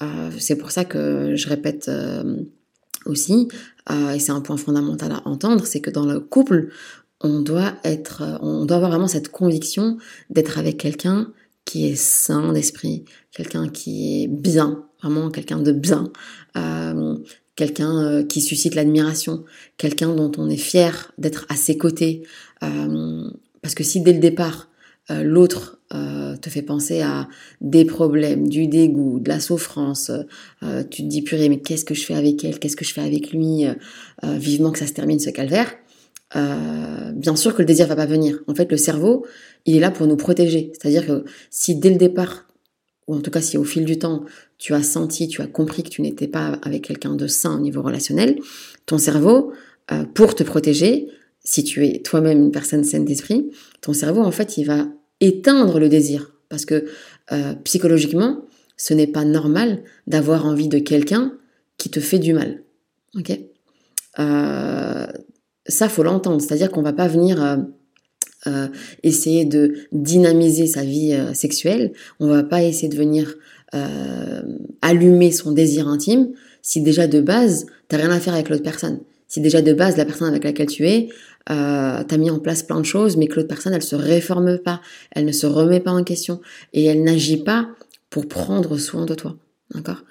Euh, 0.00 0.30
C'est 0.38 0.56
pour 0.56 0.70
ça 0.70 0.86
que 0.86 1.36
je 1.36 1.48
répète 1.48 1.90
aussi, 3.06 3.48
euh, 3.90 4.12
et 4.12 4.18
c'est 4.18 4.32
un 4.32 4.40
point 4.40 4.56
fondamental 4.56 5.12
à 5.12 5.26
entendre, 5.28 5.66
c'est 5.66 5.80
que 5.80 5.90
dans 5.90 6.06
le 6.06 6.20
couple, 6.20 6.70
on 7.20 7.40
doit 7.40 7.74
être, 7.84 8.38
on 8.42 8.64
doit 8.64 8.76
avoir 8.76 8.90
vraiment 8.90 9.08
cette 9.08 9.30
conviction 9.30 9.98
d'être 10.30 10.58
avec 10.58 10.78
quelqu'un 10.78 11.32
qui 11.64 11.86
est 11.86 11.96
sain 11.96 12.52
d'esprit, 12.52 13.04
quelqu'un 13.32 13.68
qui 13.68 14.24
est 14.24 14.28
bien, 14.28 14.84
vraiment 15.02 15.30
quelqu'un 15.30 15.60
de 15.60 15.72
bien, 15.72 16.12
euh, 16.56 17.16
quelqu'un 17.56 18.02
euh, 18.02 18.22
qui 18.24 18.42
suscite 18.42 18.74
l'admiration, 18.74 19.44
quelqu'un 19.78 20.14
dont 20.14 20.32
on 20.36 20.50
est 20.50 20.56
fier 20.56 21.12
d'être 21.18 21.46
à 21.48 21.56
ses 21.56 21.78
côtés. 21.78 22.22
parce 22.60 23.74
que 23.74 23.84
si 23.84 24.00
dès 24.02 24.12
le 24.12 24.18
départ, 24.18 24.68
l'autre 25.10 25.78
euh, 25.94 26.36
te 26.36 26.50
fait 26.50 26.62
penser 26.62 27.02
à 27.02 27.28
des 27.60 27.84
problèmes, 27.84 28.48
du 28.48 28.66
dégoût, 28.66 29.20
de 29.20 29.28
la 29.28 29.38
souffrance, 29.38 30.10
euh, 30.62 30.82
tu 30.90 31.02
te 31.02 31.08
dis 31.08 31.22
purée 31.22 31.48
mais 31.48 31.60
qu'est-ce 31.60 31.84
que 31.84 31.94
je 31.94 32.04
fais 32.04 32.14
avec 32.14 32.44
elle, 32.44 32.58
qu'est-ce 32.58 32.76
que 32.76 32.84
je 32.84 32.92
fais 32.92 33.00
avec 33.00 33.32
lui, 33.32 33.66
euh, 33.66 33.74
vivement 34.38 34.72
que 34.72 34.78
ça 34.78 34.86
se 34.86 34.92
termine 34.92 35.20
ce 35.20 35.30
calvaire, 35.30 35.72
bien 36.34 37.36
sûr 37.36 37.54
que 37.54 37.62
le 37.62 37.66
désir 37.66 37.86
va 37.86 37.94
pas 37.94 38.06
venir. 38.06 38.40
En 38.48 38.54
fait 38.54 38.70
le 38.70 38.76
cerveau 38.76 39.24
il 39.66 39.76
est 39.76 39.80
là 39.80 39.90
pour 39.90 40.06
nous 40.06 40.16
protéger. 40.16 40.72
C'est-à-dire 40.72 41.06
que 41.06 41.24
si 41.50 41.76
dès 41.76 41.90
le 41.90 41.96
départ, 41.96 42.48
ou 43.06 43.14
en 43.14 43.20
tout 43.20 43.30
cas 43.30 43.40
si 43.40 43.56
au 43.56 43.64
fil 43.64 43.84
du 43.84 43.98
temps, 43.98 44.24
tu 44.58 44.74
as 44.74 44.82
senti, 44.82 45.28
tu 45.28 45.42
as 45.42 45.46
compris 45.46 45.84
que 45.84 45.90
tu 45.90 46.02
n'étais 46.02 46.28
pas 46.28 46.58
avec 46.62 46.82
quelqu'un 46.82 47.14
de 47.14 47.28
sain 47.28 47.56
au 47.56 47.60
niveau 47.60 47.82
relationnel, 47.82 48.40
ton 48.86 48.98
cerveau, 48.98 49.52
pour 50.14 50.34
te 50.34 50.42
protéger, 50.42 51.08
si 51.44 51.62
tu 51.62 51.86
es 51.86 52.00
toi-même 52.00 52.42
une 52.42 52.50
personne 52.50 52.82
saine 52.82 53.04
d'esprit, 53.04 53.50
ton 53.80 53.92
cerveau 53.92 54.22
en 54.22 54.32
fait 54.32 54.56
il 54.56 54.64
va 54.64 54.88
éteindre 55.26 55.78
le 55.78 55.88
désir. 55.88 56.32
Parce 56.48 56.64
que 56.64 56.84
euh, 57.32 57.54
psychologiquement, 57.64 58.44
ce 58.76 58.94
n'est 58.94 59.06
pas 59.06 59.24
normal 59.24 59.82
d'avoir 60.06 60.46
envie 60.46 60.68
de 60.68 60.78
quelqu'un 60.78 61.34
qui 61.78 61.90
te 61.90 62.00
fait 62.00 62.18
du 62.18 62.32
mal. 62.32 62.62
Ok? 63.16 63.38
Euh, 64.18 65.06
Ça, 65.66 65.88
faut 65.88 66.02
l'entendre. 66.02 66.40
C'est-à-dire 66.40 66.70
qu'on 66.70 66.82
va 66.82 66.92
pas 66.92 67.08
venir 67.08 67.64
euh, 68.46 68.68
essayer 69.02 69.44
de 69.44 69.74
dynamiser 69.92 70.66
sa 70.66 70.82
vie 70.82 71.16
sexuelle. 71.32 71.92
On 72.20 72.28
va 72.28 72.42
pas 72.42 72.62
essayer 72.62 72.88
de 72.88 72.96
venir 72.96 73.34
allumer 74.82 75.32
son 75.32 75.50
désir 75.50 75.88
intime 75.88 76.28
si 76.64 76.80
déjà 76.80 77.06
de 77.06 77.20
base, 77.20 77.66
t'as 77.88 77.98
rien 77.98 78.10
à 78.10 78.18
faire 78.18 78.34
avec 78.34 78.48
l'autre 78.48 78.62
personne. 78.62 79.00
Si 79.28 79.40
déjà 79.40 79.60
de 79.62 79.72
base, 79.72 79.96
la 79.96 80.04
personne 80.06 80.28
avec 80.28 80.44
laquelle 80.44 80.66
tu 80.66 80.88
es, 80.88 81.08
euh, 81.50 82.02
t'as 82.04 82.16
mis 82.16 82.30
en 82.30 82.38
place 82.38 82.62
plein 82.62 82.80
de 82.80 82.86
choses, 82.86 83.16
mais 83.16 83.26
que 83.26 83.36
l'autre 83.36 83.48
personne, 83.48 83.74
elle 83.74 83.82
se 83.82 83.96
réforme 83.96 84.58
pas, 84.58 84.80
elle 85.12 85.24
ne 85.24 85.32
se 85.32 85.46
remet 85.46 85.80
pas 85.80 85.92
en 85.92 86.04
question 86.04 86.40
et 86.72 86.84
elle 86.84 87.02
n'agit 87.02 87.42
pas 87.42 87.68
pour 88.10 88.28
prendre 88.28 88.78
soin 88.78 89.06
de 89.06 89.14
toi. 89.14 89.36
D'accord? 89.74 90.04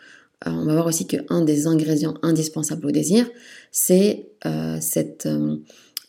Euh, 0.47 0.51
On 0.51 0.65
va 0.65 0.73
voir 0.73 0.87
aussi 0.87 1.07
qu'un 1.07 1.41
des 1.41 1.67
ingrédients 1.67 2.15
indispensables 2.21 2.85
au 2.85 2.91
désir, 2.91 3.29
c'est 3.71 4.27
euh, 4.45 4.79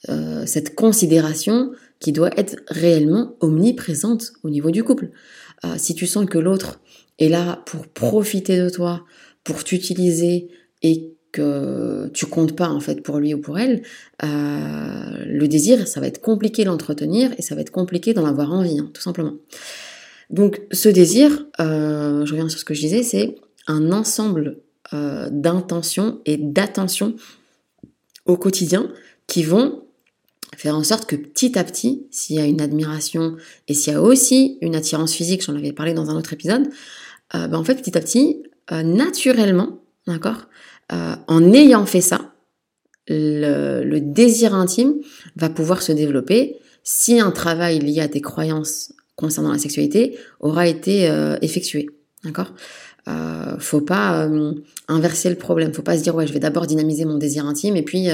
euh, 0.08 0.46
cette 0.46 0.74
considération 0.74 1.72
qui 2.00 2.12
doit 2.12 2.30
être 2.38 2.56
réellement 2.68 3.36
omniprésente 3.40 4.32
au 4.42 4.50
niveau 4.50 4.70
du 4.70 4.84
couple. 4.84 5.10
si 5.78 5.94
tu 5.94 6.06
sens 6.06 6.26
que 6.26 6.36
l'autre 6.38 6.80
est 7.18 7.30
là 7.30 7.62
pour 7.64 7.86
profiter 7.86 8.58
de 8.58 8.68
toi, 8.68 9.04
pour 9.44 9.64
t'utiliser 9.64 10.48
et 10.82 11.14
que 11.32 11.93
tu 12.14 12.26
comptes 12.26 12.56
pas 12.56 12.68
en 12.68 12.80
fait 12.80 13.02
pour 13.02 13.18
lui 13.18 13.34
ou 13.34 13.40
pour 13.40 13.58
elle, 13.58 13.82
euh, 14.22 15.24
le 15.26 15.46
désir, 15.48 15.86
ça 15.86 16.00
va 16.00 16.06
être 16.06 16.20
compliqué 16.20 16.64
d'entretenir 16.64 17.32
et 17.36 17.42
ça 17.42 17.54
va 17.54 17.60
être 17.60 17.70
compliqué 17.70 18.14
d'en 18.14 18.24
avoir 18.24 18.52
envie, 18.52 18.78
hein, 18.78 18.90
tout 18.94 19.02
simplement. 19.02 19.34
Donc 20.30 20.62
ce 20.72 20.88
désir, 20.88 21.46
euh, 21.60 22.24
je 22.24 22.30
reviens 22.30 22.48
sur 22.48 22.58
ce 22.58 22.64
que 22.64 22.72
je 22.72 22.80
disais, 22.80 23.02
c'est 23.02 23.34
un 23.66 23.92
ensemble 23.92 24.60
euh, 24.94 25.28
d'intentions 25.30 26.20
et 26.24 26.36
d'attention 26.38 27.16
au 28.24 28.36
quotidien 28.36 28.90
qui 29.26 29.42
vont 29.42 29.82
faire 30.56 30.76
en 30.76 30.84
sorte 30.84 31.06
que 31.06 31.16
petit 31.16 31.58
à 31.58 31.64
petit, 31.64 32.06
s'il 32.10 32.36
y 32.36 32.40
a 32.40 32.46
une 32.46 32.60
admiration 32.60 33.36
et 33.68 33.74
s'il 33.74 33.92
y 33.92 33.96
a 33.96 34.00
aussi 34.00 34.56
une 34.62 34.76
attirance 34.76 35.12
physique, 35.12 35.42
j'en 35.42 35.56
avais 35.56 35.72
parlé 35.72 35.92
dans 35.94 36.10
un 36.10 36.16
autre 36.16 36.32
épisode, 36.32 36.68
ben, 37.32 37.54
en 37.54 37.64
fait 37.64 37.74
petit 37.74 37.98
à 37.98 38.00
petit, 38.00 38.44
naturellement, 38.70 39.80
d'accord, 40.06 40.46
euh, 40.92 41.16
en 41.26 41.52
ayant 41.52 41.86
fait 41.86 42.00
ça, 42.00 42.34
le, 43.08 43.98
désir 43.98 44.54
intime 44.54 44.94
va 45.36 45.48
pouvoir 45.48 45.82
se 45.82 45.92
développer 45.92 46.56
si 46.82 47.20
un 47.20 47.30
travail 47.30 47.78
lié 47.78 48.00
à 48.00 48.08
tes 48.08 48.20
croyances 48.20 48.92
concernant 49.16 49.52
la 49.52 49.58
sexualité 49.58 50.18
aura 50.40 50.66
été 50.66 51.08
euh, 51.08 51.36
effectué. 51.40 51.88
D'accord? 52.24 52.52
Euh, 53.08 53.56
Faut 53.58 53.82
pas 53.82 54.24
euh, 54.24 54.52
inverser 54.88 55.28
le 55.28 55.36
problème. 55.36 55.72
Faut 55.72 55.82
pas 55.82 55.96
se 55.96 56.02
dire 56.02 56.14
ouais, 56.14 56.26
je 56.26 56.32
vais 56.32 56.40
d'abord 56.40 56.66
dynamiser 56.66 57.04
mon 57.04 57.16
désir 57.16 57.46
intime 57.46 57.76
et 57.76 57.82
puis 57.82 58.08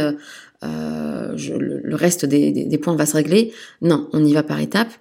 je, 0.62 1.52
le, 1.54 1.94
reste 1.94 2.26
des, 2.26 2.52
des, 2.52 2.78
points 2.78 2.96
va 2.96 3.06
se 3.06 3.14
régler. 3.14 3.52
Non, 3.82 4.08
on 4.12 4.24
y 4.24 4.32
va 4.32 4.42
par 4.42 4.60
étapes 4.60 4.92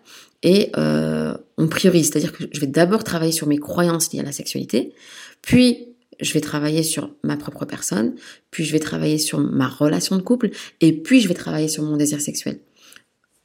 et 0.44 0.72
on 0.78 1.68
priorise. 1.68 2.10
C'est-à-dire 2.10 2.34
que 2.34 2.44
je 2.52 2.60
vais 2.60 2.68
d'abord 2.68 3.04
travailler 3.04 3.32
sur 3.32 3.48
mes 3.48 3.58
croyances 3.58 4.14
liées 4.14 4.20
à 4.20 4.24
la 4.24 4.32
sexualité, 4.32 4.94
puis 5.42 5.89
je 6.20 6.34
vais 6.34 6.42
travailler 6.42 6.84
sur 6.84 7.12
ma 7.24 7.38
propre 7.38 7.66
personne, 7.66 8.16
puis 8.52 8.64
je 8.64 8.72
vais 8.72 8.80
travailler 8.80 9.18
sur 9.18 9.40
ma 9.40 9.68
relation 9.68 10.18
de 10.18 10.22
couple, 10.22 10.50
et 10.82 10.94
puis 10.94 11.22
je 11.22 11.28
vais 11.28 11.34
travailler 11.34 11.68
sur 11.68 11.84
mon 11.84 11.98
désir 11.98 12.22
sexuel. 12.22 12.60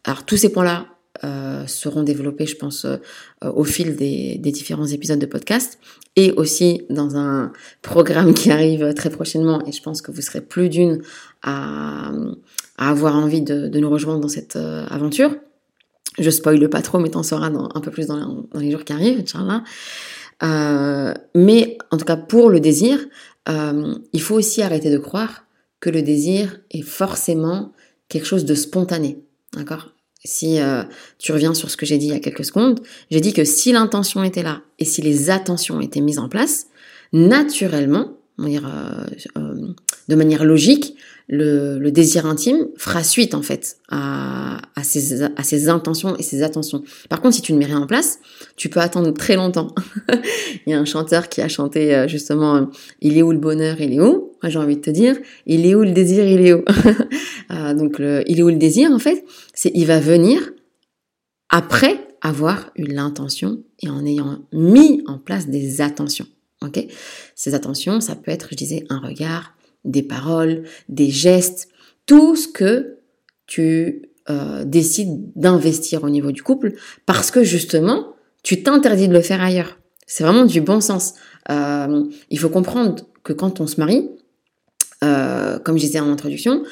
Alors 0.04 0.24
tous 0.24 0.36
ces 0.36 0.50
points-là 0.50 0.86
euh, 1.22 1.64
seront 1.66 2.02
développés, 2.02 2.46
je 2.46 2.56
pense, 2.56 2.84
euh, 2.84 2.98
au 3.42 3.64
fil 3.64 3.94
des, 3.94 4.36
différents 4.38 4.86
épisodes 4.86 5.18
de 5.18 5.26
podcast, 5.26 5.78
et 6.16 6.32
aussi 6.32 6.82
dans 6.90 7.16
un 7.16 7.52
programme 7.82 8.34
qui 8.34 8.50
arrive 8.50 8.94
très 8.94 9.10
prochainement, 9.10 9.64
et 9.66 9.72
je 9.72 9.82
pense 9.82 10.02
que 10.02 10.10
vous 10.10 10.20
serez 10.20 10.40
plus 10.40 10.68
d'une 10.68 11.02
à, 11.42 12.10
avoir 12.76 13.14
envie 13.14 13.42
de, 13.42 13.68
nous 13.78 13.88
rejoindre 13.88 14.20
dans 14.20 14.28
cette 14.28 14.56
euh, 14.56 14.84
aventure. 14.88 15.36
Je 16.18 16.30
spoile 16.30 16.68
pas 16.68 16.82
trop, 16.82 16.98
mais 16.98 17.10
t'en 17.10 17.22
sauras 17.22 17.50
un 17.50 17.80
peu 17.80 17.90
plus 17.90 18.06
dans, 18.06 18.44
dans 18.52 18.60
les 18.60 18.70
jours 18.70 18.84
qui 18.84 18.92
arrivent, 18.92 19.20
Inch'Allah. 19.20 19.64
Euh, 20.44 21.14
mais 21.34 21.78
en 21.90 21.96
tout 21.96 22.04
cas 22.04 22.16
pour 22.16 22.50
le 22.50 22.60
désir, 22.60 23.04
euh, 23.48 23.94
il 24.12 24.20
faut 24.20 24.34
aussi 24.34 24.62
arrêter 24.62 24.90
de 24.90 24.98
croire 24.98 25.44
que 25.80 25.90
le 25.90 26.02
désir 26.02 26.60
est 26.70 26.82
forcément 26.82 27.72
quelque 28.08 28.26
chose 28.26 28.44
de 28.44 28.54
spontané. 28.54 29.18
D'accord? 29.54 29.90
Si 30.24 30.60
euh, 30.60 30.82
tu 31.18 31.32
reviens 31.32 31.54
sur 31.54 31.70
ce 31.70 31.76
que 31.76 31.86
j'ai 31.86 31.98
dit 31.98 32.06
il 32.06 32.12
y 32.12 32.16
a 32.16 32.20
quelques 32.20 32.44
secondes, 32.44 32.80
j'ai 33.10 33.20
dit 33.20 33.32
que 33.32 33.44
si 33.44 33.72
l'intention 33.72 34.22
était 34.22 34.42
là 34.42 34.62
et 34.78 34.84
si 34.84 35.02
les 35.02 35.30
attentions 35.30 35.80
étaient 35.80 36.00
mises 36.00 36.18
en 36.18 36.28
place, 36.28 36.66
naturellement, 37.12 38.16
de 38.38 40.14
manière 40.14 40.44
logique, 40.44 40.96
le, 41.28 41.90
désir 41.90 42.26
intime 42.26 42.68
fera 42.76 43.02
suite 43.02 43.34
en 43.34 43.42
fait 43.42 43.78
à, 43.88 44.58
à, 44.74 44.82
ses, 44.82 45.22
à 45.22 45.42
ses 45.42 45.68
intentions 45.68 46.16
et 46.16 46.22
ses 46.22 46.42
attentions. 46.42 46.82
Par 47.08 47.20
contre, 47.20 47.36
si 47.36 47.42
tu 47.42 47.52
ne 47.52 47.58
mets 47.58 47.64
rien 47.64 47.80
en 47.80 47.86
place, 47.86 48.18
tu 48.56 48.68
peux 48.68 48.80
attendre 48.80 49.12
très 49.12 49.36
longtemps. 49.36 49.74
il 50.66 50.70
y 50.70 50.74
a 50.74 50.78
un 50.78 50.84
chanteur 50.84 51.28
qui 51.28 51.40
a 51.40 51.48
chanté 51.48 51.94
euh, 51.94 52.08
justement 52.08 52.56
euh, 52.56 52.64
Il 53.00 53.16
est 53.16 53.22
où 53.22 53.32
le 53.32 53.38
bonheur, 53.38 53.80
il 53.80 53.94
est 53.94 54.00
où? 54.00 54.32
Moi 54.42 54.50
j'ai 54.50 54.58
envie 54.58 54.76
de 54.76 54.82
te 54.82 54.90
dire 54.90 55.16
Il 55.46 55.66
est 55.66 55.74
où 55.74 55.82
le 55.82 55.92
désir, 55.92 56.26
il 56.26 56.46
est 56.46 56.52
où? 56.52 56.64
Euh, 57.50 57.74
Donc 57.74 57.98
le, 57.98 58.22
il 58.26 58.38
est 58.38 58.42
où 58.42 58.48
le 58.48 58.56
désir 58.56 58.90
en 58.90 58.98
fait 58.98 59.22
C'est 59.52 59.70
il 59.74 59.84
va 59.86 60.00
venir 60.00 60.40
après 61.50 62.00
avoir 62.22 62.70
eu 62.76 62.84
l'intention 62.84 63.62
et 63.80 63.90
en 63.90 64.04
ayant 64.06 64.38
mis 64.52 65.02
en 65.06 65.18
place 65.18 65.46
des 65.46 65.82
attentions. 65.82 66.26
Ok? 66.62 66.86
Ces 67.34 67.54
attentions, 67.54 68.00
ça 68.00 68.16
peut 68.16 68.30
être, 68.30 68.48
je 68.50 68.56
disais, 68.56 68.84
un 68.88 68.98
regard, 68.98 69.53
des 69.84 70.02
paroles, 70.02 70.64
des 70.88 71.10
gestes, 71.10 71.68
tout 72.06 72.36
ce 72.36 72.48
que 72.48 72.98
tu 73.46 74.10
euh, 74.30 74.64
décides 74.64 75.30
d'investir 75.36 76.04
au 76.04 76.10
niveau 76.10 76.32
du 76.32 76.42
couple, 76.42 76.74
parce 77.06 77.30
que 77.30 77.44
justement, 77.44 78.14
tu 78.42 78.62
t'interdis 78.62 79.08
de 79.08 79.12
le 79.12 79.20
faire 79.20 79.42
ailleurs. 79.42 79.78
C'est 80.06 80.24
vraiment 80.24 80.44
du 80.44 80.60
bon 80.60 80.80
sens. 80.80 81.14
Euh, 81.50 82.04
il 82.30 82.38
faut 82.38 82.48
comprendre 82.48 83.04
que 83.22 83.32
quand 83.32 83.60
on 83.60 83.66
se 83.66 83.80
marie, 83.80 84.10
euh, 85.02 85.58
comme 85.58 85.76
je 85.76 85.84
disais 85.84 86.00
en 86.00 86.10
introduction, 86.10 86.62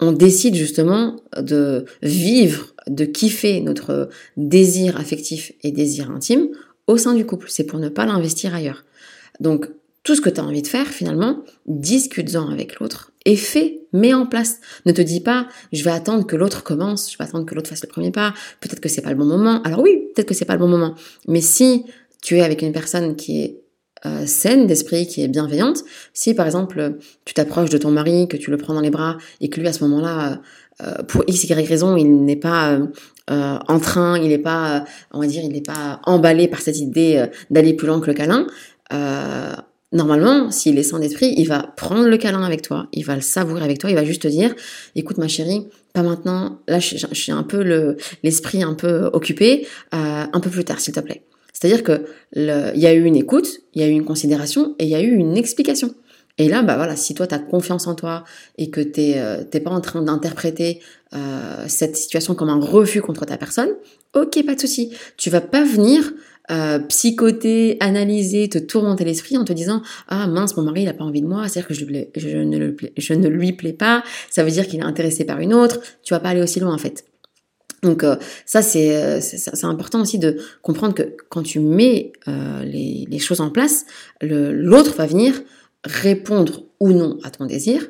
on 0.00 0.12
décide 0.12 0.54
justement 0.54 1.16
de 1.36 1.84
vivre, 2.02 2.74
de 2.86 3.04
kiffer 3.04 3.60
notre 3.60 4.08
désir 4.36 4.98
affectif 4.98 5.52
et 5.62 5.72
désir 5.72 6.10
intime 6.10 6.48
au 6.86 6.96
sein 6.96 7.14
du 7.14 7.26
couple. 7.26 7.46
C'est 7.50 7.64
pour 7.64 7.78
ne 7.78 7.88
pas 7.88 8.06
l'investir 8.06 8.54
ailleurs. 8.54 8.84
Donc, 9.40 9.68
tout 10.02 10.14
ce 10.14 10.20
que 10.20 10.30
tu 10.30 10.40
as 10.40 10.44
envie 10.44 10.62
de 10.62 10.66
faire, 10.66 10.86
finalement, 10.86 11.44
discute-en 11.66 12.48
avec 12.50 12.80
l'autre 12.80 13.12
et 13.26 13.36
fais, 13.36 13.82
mets 13.92 14.14
en 14.14 14.26
place. 14.26 14.60
Ne 14.86 14.92
te 14.92 15.02
dis 15.02 15.20
pas, 15.20 15.46
je 15.72 15.84
vais 15.84 15.90
attendre 15.90 16.26
que 16.26 16.36
l'autre 16.36 16.62
commence, 16.62 17.12
je 17.12 17.18
vais 17.18 17.24
attendre 17.24 17.44
que 17.44 17.54
l'autre 17.54 17.68
fasse 17.68 17.82
le 17.82 17.88
premier 17.88 18.10
pas, 18.10 18.32
peut-être 18.60 18.80
que 18.80 18.88
c'est 18.88 19.02
pas 19.02 19.10
le 19.10 19.16
bon 19.16 19.26
moment. 19.26 19.62
Alors 19.62 19.80
oui, 19.80 20.08
peut-être 20.14 20.28
que 20.28 20.34
c'est 20.34 20.46
pas 20.46 20.54
le 20.54 20.60
bon 20.60 20.68
moment. 20.68 20.94
Mais 21.28 21.42
si 21.42 21.84
tu 22.22 22.38
es 22.38 22.42
avec 22.42 22.62
une 22.62 22.72
personne 22.72 23.16
qui 23.16 23.42
est 23.42 23.60
euh, 24.06 24.24
saine 24.24 24.66
d'esprit, 24.66 25.06
qui 25.06 25.22
est 25.22 25.28
bienveillante, 25.28 25.84
si 26.14 26.32
par 26.32 26.46
exemple 26.46 26.96
tu 27.26 27.34
t'approches 27.34 27.68
de 27.68 27.76
ton 27.76 27.90
mari, 27.90 28.26
que 28.26 28.38
tu 28.38 28.50
le 28.50 28.56
prends 28.56 28.72
dans 28.72 28.80
les 28.80 28.90
bras 28.90 29.18
et 29.42 29.50
que 29.50 29.60
lui 29.60 29.68
à 29.68 29.74
ce 29.74 29.84
moment-là, 29.84 30.40
euh, 30.82 31.02
pour 31.02 31.24
x, 31.26 31.44
y 31.44 31.52
raison, 31.52 31.98
il 31.98 32.24
n'est 32.24 32.36
pas 32.36 32.78
euh, 33.30 33.58
en 33.68 33.78
train, 33.78 34.18
il 34.18 34.28
n'est 34.28 34.38
pas, 34.38 34.86
on 35.12 35.20
va 35.20 35.26
dire, 35.26 35.42
il 35.44 35.52
n'est 35.52 35.60
pas 35.60 36.00
emballé 36.04 36.48
par 36.48 36.62
cette 36.62 36.78
idée 36.78 37.26
d'aller 37.50 37.74
plus 37.74 37.86
loin 37.86 38.00
que 38.00 38.06
le 38.06 38.14
câlin, 38.14 38.46
Normalement, 39.92 40.52
s'il 40.52 40.78
est 40.78 40.84
sans 40.84 41.00
d'esprit, 41.00 41.34
il 41.36 41.48
va 41.48 41.72
prendre 41.76 42.06
le 42.06 42.16
câlin 42.16 42.44
avec 42.44 42.62
toi, 42.62 42.86
il 42.92 43.04
va 43.04 43.16
le 43.16 43.20
savourer 43.20 43.64
avec 43.64 43.78
toi, 43.78 43.90
il 43.90 43.96
va 43.96 44.04
juste 44.04 44.22
te 44.22 44.28
dire, 44.28 44.54
écoute 44.94 45.18
ma 45.18 45.26
chérie, 45.26 45.66
pas 45.92 46.02
maintenant, 46.02 46.60
là 46.68 46.78
je, 46.78 46.96
suis 47.12 47.32
un 47.32 47.42
peu 47.42 47.64
le 47.64 47.96
l'esprit 48.22 48.62
un 48.62 48.74
peu 48.74 49.10
occupé, 49.12 49.66
euh, 49.92 50.24
un 50.32 50.40
peu 50.40 50.48
plus 50.48 50.64
tard 50.64 50.78
s'il 50.78 50.94
te 50.94 51.00
plaît. 51.00 51.24
C'est-à-dire 51.52 51.82
que 51.82 52.06
il 52.36 52.80
y 52.80 52.86
a 52.86 52.94
eu 52.94 53.04
une 53.04 53.16
écoute, 53.16 53.62
il 53.74 53.82
y 53.82 53.84
a 53.84 53.88
eu 53.88 53.92
une 53.92 54.04
considération 54.04 54.76
et 54.78 54.84
il 54.84 54.90
y 54.90 54.94
a 54.94 55.00
eu 55.00 55.10
une 55.10 55.36
explication. 55.36 55.92
Et 56.38 56.48
là, 56.48 56.62
bah 56.62 56.76
voilà, 56.76 56.96
si 56.96 57.12
toi, 57.12 57.26
tu 57.26 57.34
as 57.34 57.38
confiance 57.38 57.86
en 57.86 57.94
toi 57.94 58.24
et 58.56 58.70
que 58.70 58.80
tu 58.80 59.00
n'es 59.00 59.60
pas 59.60 59.70
en 59.70 59.80
train 59.82 60.00
d'interpréter 60.00 60.80
cette 61.66 61.96
situation 61.96 62.34
comme 62.34 62.48
un 62.48 62.60
refus 62.60 63.02
contre 63.02 63.26
ta 63.26 63.36
personne, 63.36 63.68
ok, 64.14 64.42
pas 64.46 64.54
de 64.54 64.60
souci. 64.60 64.90
Tu 65.18 65.28
vas 65.28 65.42
pas 65.42 65.64
venir 65.64 66.12
euh, 66.50 66.78
psychoter, 66.80 67.76
analyser, 67.80 68.48
te 68.48 68.58
tourmenter 68.58 69.04
l'esprit 69.04 69.36
en 69.36 69.44
te 69.44 69.52
disant 69.52 69.82
ah 70.08 70.26
mince 70.26 70.56
mon 70.56 70.62
mari 70.62 70.82
il 70.82 70.88
a 70.88 70.94
pas 70.94 71.04
envie 71.04 71.22
de 71.22 71.26
moi, 71.26 71.48
c'est-à-dire 71.48 71.68
que 71.68 71.74
je, 71.74 71.84
ne 72.38 72.58
le 72.58 72.76
je 72.96 73.14
ne 73.14 73.28
lui 73.28 73.52
plais 73.52 73.72
pas, 73.72 74.02
ça 74.30 74.42
veut 74.42 74.50
dire 74.50 74.66
qu'il 74.66 74.80
est 74.80 74.84
intéressé 74.84 75.24
par 75.24 75.40
une 75.40 75.54
autre, 75.54 75.80
tu 76.02 76.12
vas 76.12 76.20
pas 76.20 76.30
aller 76.30 76.42
aussi 76.42 76.58
loin 76.60 76.74
en 76.74 76.78
fait. 76.78 77.04
Donc 77.82 78.04
euh, 78.04 78.16
ça 78.46 78.58
euh, 78.60 79.18
c'est 79.20 79.38
c'est 79.38 79.64
important 79.64 80.02
aussi 80.02 80.18
de 80.18 80.38
comprendre 80.62 80.94
que 80.94 81.14
quand 81.28 81.42
tu 81.42 81.60
mets 81.60 82.12
les, 82.26 83.06
les, 83.08 83.18
choses 83.18 83.40
en 83.40 83.50
place, 83.50 83.86
l'autre 84.20 84.94
va 84.96 85.06
venir 85.06 85.40
répondre 85.84 86.64
ou 86.80 86.92
non 86.92 87.18
à 87.22 87.30
ton 87.30 87.46
désir, 87.46 87.86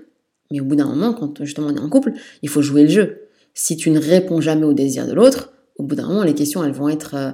mais 0.50 0.60
au 0.60 0.64
bout 0.64 0.76
d'un 0.76 0.86
moment 0.86 1.12
quand 1.14 1.44
justement 1.44 1.68
on 1.68 1.76
est 1.76 1.80
en 1.80 1.88
couple, 1.88 2.12
il 2.42 2.48
faut 2.48 2.62
jouer 2.62 2.82
le 2.82 2.90
jeu. 2.90 3.22
Si 3.54 3.76
tu 3.76 3.90
ne 3.90 3.98
réponds 3.98 4.40
jamais 4.40 4.64
au 4.64 4.72
désir 4.72 5.06
de 5.06 5.12
l'autre, 5.12 5.52
au 5.80 5.82
bout 5.82 5.94
d'un 5.94 6.06
moment, 6.06 6.22
les 6.22 6.34
questions, 6.34 6.62
elles 6.62 6.72
vont 6.72 6.90
être 6.90 7.14
euh, 7.14 7.30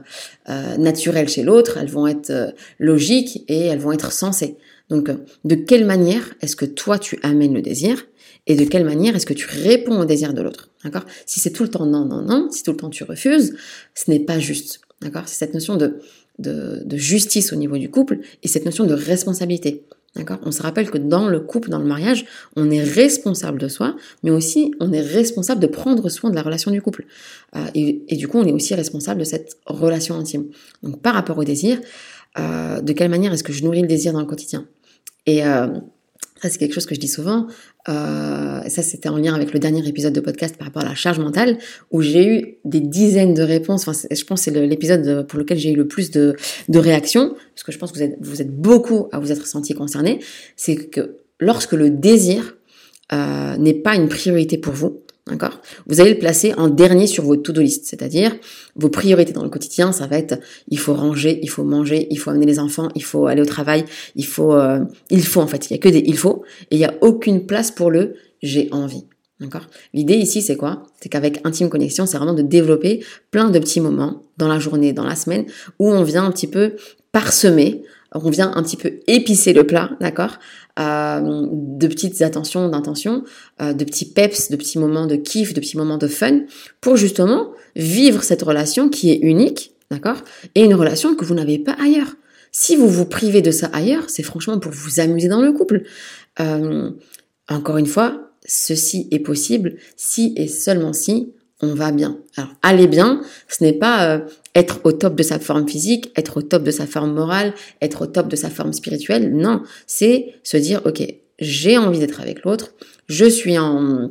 euh, 0.48 0.76
naturelles 0.76 1.28
chez 1.28 1.42
l'autre, 1.42 1.78
elles 1.78 1.90
vont 1.90 2.06
être 2.06 2.30
euh, 2.30 2.50
logiques 2.78 3.44
et 3.48 3.66
elles 3.66 3.80
vont 3.80 3.90
être 3.90 4.12
sensées. 4.12 4.56
Donc, 4.88 5.10
de 5.44 5.54
quelle 5.56 5.84
manière 5.84 6.34
est-ce 6.42 6.54
que 6.54 6.64
toi, 6.64 7.00
tu 7.00 7.18
amènes 7.24 7.54
le 7.54 7.60
désir 7.60 8.06
et 8.46 8.54
de 8.54 8.64
quelle 8.64 8.84
manière 8.84 9.16
est-ce 9.16 9.26
que 9.26 9.34
tu 9.34 9.48
réponds 9.50 9.98
au 10.00 10.04
désir 10.04 10.32
de 10.32 10.42
l'autre 10.42 10.70
D'accord? 10.84 11.04
Si 11.26 11.40
c'est 11.40 11.50
tout 11.50 11.64
le 11.64 11.70
temps 11.70 11.86
non, 11.86 12.04
non, 12.04 12.22
non, 12.22 12.48
si 12.52 12.62
tout 12.62 12.70
le 12.70 12.76
temps 12.76 12.90
tu 12.90 13.02
refuses, 13.02 13.56
ce 13.96 14.08
n'est 14.12 14.20
pas 14.20 14.38
juste. 14.38 14.80
D'accord? 15.02 15.24
C'est 15.26 15.38
cette 15.38 15.54
notion 15.54 15.76
de, 15.76 15.98
de 16.38 16.96
justice 16.96 17.52
au 17.52 17.56
niveau 17.56 17.78
du 17.78 17.90
couple 17.90 18.20
et 18.44 18.48
cette 18.48 18.64
notion 18.64 18.84
de 18.86 18.94
responsabilité. 18.94 19.82
D'accord? 20.16 20.38
On 20.44 20.50
se 20.50 20.62
rappelle 20.62 20.90
que 20.90 20.98
dans 20.98 21.28
le 21.28 21.40
couple, 21.40 21.68
dans 21.68 21.78
le 21.78 21.84
mariage, 21.84 22.24
on 22.56 22.70
est 22.70 22.82
responsable 22.82 23.58
de 23.58 23.68
soi, 23.68 23.96
mais 24.22 24.30
aussi 24.30 24.72
on 24.80 24.92
est 24.92 25.00
responsable 25.00 25.60
de 25.60 25.66
prendre 25.66 26.08
soin 26.08 26.30
de 26.30 26.34
la 26.34 26.42
relation 26.42 26.70
du 26.70 26.80
couple. 26.80 27.04
Euh, 27.54 27.66
et, 27.74 28.16
du 28.16 28.26
coup, 28.26 28.38
on 28.38 28.46
est 28.46 28.52
aussi 28.52 28.74
responsable 28.74 29.20
de 29.20 29.24
cette 29.24 29.58
relation 29.66 30.14
intime. 30.16 30.46
Donc 30.82 31.02
par 31.02 31.14
rapport 31.14 31.36
au 31.36 31.44
désir, 31.44 31.78
euh, 32.38 32.80
de 32.80 32.92
quelle 32.92 33.10
manière 33.10 33.32
est-ce 33.32 33.44
que 33.44 33.52
je 33.52 33.62
nourris 33.62 33.82
le 33.82 33.88
désir 33.88 34.12
dans 34.12 34.20
le 34.20 34.26
quotidien? 34.26 34.66
Euh, 35.28 35.66
ça, 36.40 36.50
c'est 36.50 36.58
quelque 36.58 36.74
chose 36.74 36.86
que 36.86 36.94
je 36.94 37.00
dis 37.00 37.08
souvent. 37.08 37.46
Euh, 37.88 38.60
ça, 38.68 38.82
c'était 38.82 39.08
en 39.08 39.16
lien 39.16 39.34
avec 39.34 39.52
le 39.52 39.58
dernier 39.58 39.86
épisode 39.88 40.12
de 40.12 40.20
podcast 40.20 40.56
par 40.56 40.66
rapport 40.66 40.82
à 40.82 40.86
la 40.86 40.94
charge 40.94 41.18
mentale, 41.18 41.58
où 41.90 42.02
j'ai 42.02 42.26
eu 42.26 42.58
des 42.64 42.80
dizaines 42.80 43.32
de 43.32 43.42
réponses. 43.42 43.88
Enfin, 43.88 43.98
je 44.10 44.24
pense 44.24 44.44
que 44.44 44.52
c'est 44.52 44.66
l'épisode 44.66 45.26
pour 45.26 45.38
lequel 45.38 45.58
j'ai 45.58 45.72
eu 45.72 45.76
le 45.76 45.88
plus 45.88 46.10
de, 46.10 46.36
de 46.68 46.78
réactions, 46.78 47.34
parce 47.54 47.62
que 47.64 47.72
je 47.72 47.78
pense 47.78 47.92
que 47.92 47.96
vous 47.96 48.04
êtes, 48.04 48.16
vous 48.20 48.42
êtes 48.42 48.54
beaucoup 48.54 49.08
à 49.12 49.18
vous 49.18 49.32
être 49.32 49.46
senti 49.46 49.72
concerné. 49.72 50.20
C'est 50.56 50.76
que 50.90 51.16
lorsque 51.40 51.72
le 51.72 51.90
désir 51.90 52.56
euh, 53.12 53.56
n'est 53.56 53.74
pas 53.74 53.94
une 53.94 54.08
priorité 54.08 54.58
pour 54.58 54.74
vous, 54.74 55.02
D'accord? 55.28 55.60
Vous 55.86 56.00
allez 56.00 56.10
le 56.10 56.18
placer 56.18 56.54
en 56.56 56.68
dernier 56.68 57.08
sur 57.08 57.24
votre 57.24 57.42
to-do 57.42 57.60
list, 57.60 57.84
c'est-à-dire 57.86 58.36
vos 58.76 58.88
priorités 58.88 59.32
dans 59.32 59.42
le 59.42 59.48
quotidien, 59.48 59.90
ça 59.90 60.06
va 60.06 60.18
être 60.18 60.38
il 60.68 60.78
faut 60.78 60.94
ranger, 60.94 61.40
il 61.42 61.50
faut 61.50 61.64
manger, 61.64 62.06
il 62.10 62.16
faut 62.16 62.30
amener 62.30 62.46
les 62.46 62.60
enfants, 62.60 62.88
il 62.94 63.02
faut 63.02 63.26
aller 63.26 63.42
au 63.42 63.46
travail, 63.46 63.84
il 64.14 64.24
faut 64.24 64.54
euh, 64.54 64.84
il 65.10 65.24
faut 65.24 65.40
en 65.40 65.48
fait, 65.48 65.68
il 65.68 65.72
y 65.72 65.74
a 65.74 65.78
que 65.78 65.88
des 65.88 66.04
il 66.06 66.16
faut 66.16 66.44
et 66.70 66.76
il 66.76 66.78
y 66.78 66.84
a 66.84 66.94
aucune 67.00 67.44
place 67.44 67.72
pour 67.72 67.90
le 67.90 68.14
j'ai 68.40 68.68
envie. 68.70 69.04
D'accord? 69.40 69.66
L'idée 69.92 70.14
ici, 70.14 70.40
c'est 70.40 70.56
quoi? 70.56 70.84
C'est 71.00 71.08
qu'avec 71.08 71.40
Intime 71.44 71.68
Connexion, 71.68 72.06
c'est 72.06 72.16
vraiment 72.16 72.32
de 72.32 72.42
développer 72.42 73.04
plein 73.30 73.50
de 73.50 73.58
petits 73.58 73.80
moments 73.80 74.22
dans 74.38 74.48
la 74.48 74.58
journée, 74.58 74.92
dans 74.92 75.04
la 75.04 75.16
semaine, 75.16 75.44
où 75.78 75.90
on 75.90 76.02
vient 76.04 76.24
un 76.24 76.30
petit 76.30 76.46
peu 76.46 76.76
parsemer, 77.12 77.82
on 78.12 78.30
vient 78.30 78.52
un 78.54 78.62
petit 78.62 78.76
peu 78.76 79.00
épicer 79.06 79.52
le 79.52 79.64
plat, 79.64 79.90
d'accord 80.00 80.38
euh, 80.78 81.46
de 81.50 81.86
petites 81.86 82.20
attentions, 82.22 82.68
d'intention, 82.68 83.24
euh, 83.62 83.72
de 83.72 83.84
petits 83.84 84.04
peps, 84.04 84.50
de 84.50 84.56
petits 84.56 84.78
moments 84.78 85.06
de 85.06 85.16
kiff, 85.16 85.54
de 85.54 85.60
petits 85.60 85.76
moments 85.76 85.98
de 85.98 86.06
fun, 86.06 86.40
pour 86.80 86.96
justement 86.96 87.52
vivre 87.74 88.22
cette 88.22 88.42
relation 88.42 88.88
qui 88.88 89.10
est 89.10 89.18
unique, 89.22 89.72
d'accord 89.90 90.18
Et 90.54 90.64
une 90.64 90.74
relation 90.74 91.14
que 91.14 91.24
vous 91.24 91.34
n'avez 91.34 91.58
pas 91.58 91.76
ailleurs. 91.80 92.14
Si 92.52 92.76
vous 92.76 92.88
vous 92.88 93.06
privez 93.06 93.42
de 93.42 93.50
ça 93.50 93.68
ailleurs, 93.72 94.08
c'est 94.08 94.22
franchement 94.22 94.58
pour 94.58 94.72
vous 94.72 95.00
amuser 95.00 95.28
dans 95.28 95.40
le 95.40 95.52
couple. 95.52 95.82
Euh, 96.40 96.90
encore 97.48 97.78
une 97.78 97.86
fois, 97.86 98.32
ceci 98.44 99.08
est 99.10 99.18
possible 99.18 99.76
si 99.96 100.34
et 100.36 100.48
seulement 100.48 100.92
si 100.92 101.32
on 101.62 101.74
va 101.74 101.90
bien. 101.90 102.18
Alors, 102.36 102.50
aller 102.62 102.86
bien, 102.86 103.22
ce 103.48 103.64
n'est 103.64 103.72
pas 103.72 104.08
euh, 104.08 104.20
être 104.54 104.80
au 104.84 104.92
top 104.92 105.14
de 105.14 105.22
sa 105.22 105.38
forme 105.38 105.68
physique, 105.68 106.12
être 106.16 106.38
au 106.38 106.42
top 106.42 106.62
de 106.62 106.70
sa 106.70 106.86
forme 106.86 107.14
morale, 107.14 107.54
être 107.80 108.02
au 108.02 108.06
top 108.06 108.28
de 108.28 108.36
sa 108.36 108.50
forme 108.50 108.72
spirituelle. 108.72 109.34
Non, 109.34 109.62
c'est 109.86 110.34
se 110.42 110.56
dire, 110.56 110.82
ok, 110.84 111.02
j'ai 111.38 111.78
envie 111.78 111.98
d'être 111.98 112.20
avec 112.20 112.44
l'autre, 112.44 112.74
je 113.08 113.24
suis 113.24 113.58
en, 113.58 114.10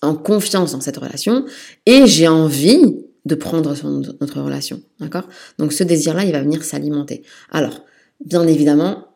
en 0.00 0.14
confiance 0.14 0.72
dans 0.72 0.80
cette 0.80 0.96
relation 0.96 1.44
et 1.86 2.06
j'ai 2.06 2.28
envie 2.28 2.96
de 3.24 3.34
prendre 3.34 3.74
soin 3.74 4.00
de 4.00 4.16
notre 4.20 4.40
relation. 4.40 4.80
D'accord? 4.98 5.28
Donc 5.58 5.72
ce 5.72 5.84
désir-là, 5.84 6.24
il 6.24 6.32
va 6.32 6.40
venir 6.40 6.64
s'alimenter. 6.64 7.22
Alors, 7.50 7.84
bien 8.24 8.46
évidemment, 8.46 9.06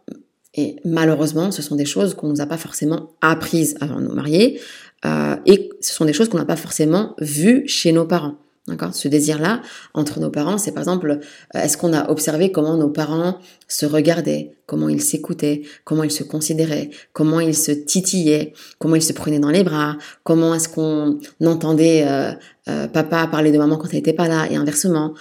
et 0.54 0.76
malheureusement, 0.84 1.50
ce 1.50 1.60
sont 1.60 1.76
des 1.76 1.84
choses 1.84 2.14
qu'on 2.14 2.28
nous 2.28 2.40
a 2.40 2.46
pas 2.46 2.56
forcément 2.56 3.10
apprises 3.20 3.76
avant 3.80 4.00
de 4.00 4.06
nous 4.06 4.14
marier. 4.14 4.58
Euh, 5.06 5.36
et 5.46 5.70
ce 5.80 5.94
sont 5.94 6.04
des 6.04 6.12
choses 6.12 6.28
qu'on 6.28 6.38
n'a 6.38 6.44
pas 6.44 6.56
forcément 6.56 7.14
vues 7.20 7.66
chez 7.66 7.92
nos 7.92 8.04
parents. 8.04 8.36
D'accord? 8.68 8.94
Ce 8.94 9.06
désir-là, 9.06 9.62
entre 9.94 10.18
nos 10.18 10.30
parents, 10.30 10.58
c'est 10.58 10.72
par 10.72 10.82
exemple, 10.82 11.20
euh, 11.54 11.58
est-ce 11.58 11.76
qu'on 11.76 11.92
a 11.92 12.10
observé 12.10 12.50
comment 12.50 12.76
nos 12.76 12.88
parents 12.88 13.38
se 13.68 13.86
regardaient, 13.86 14.54
comment 14.66 14.88
ils 14.88 15.00
s'écoutaient, 15.00 15.62
comment 15.84 16.02
ils 16.02 16.10
se 16.10 16.24
considéraient, 16.24 16.90
comment 17.12 17.38
ils 17.38 17.54
se 17.54 17.70
titillaient, 17.70 18.54
comment 18.80 18.96
ils 18.96 19.02
se 19.02 19.12
prenaient 19.12 19.38
dans 19.38 19.50
les 19.50 19.62
bras, 19.62 19.96
comment 20.24 20.52
est-ce 20.52 20.68
qu'on 20.68 21.18
entendait 21.44 22.06
euh, 22.08 22.32
euh, 22.68 22.86
papa 22.88 23.26
parler 23.30 23.52
de 23.52 23.58
maman 23.58 23.76
quand 23.76 23.88
elle 23.90 23.96
n'était 23.96 24.12
pas 24.12 24.28
là 24.28 24.46
et 24.50 24.56
inversement, 24.56 25.14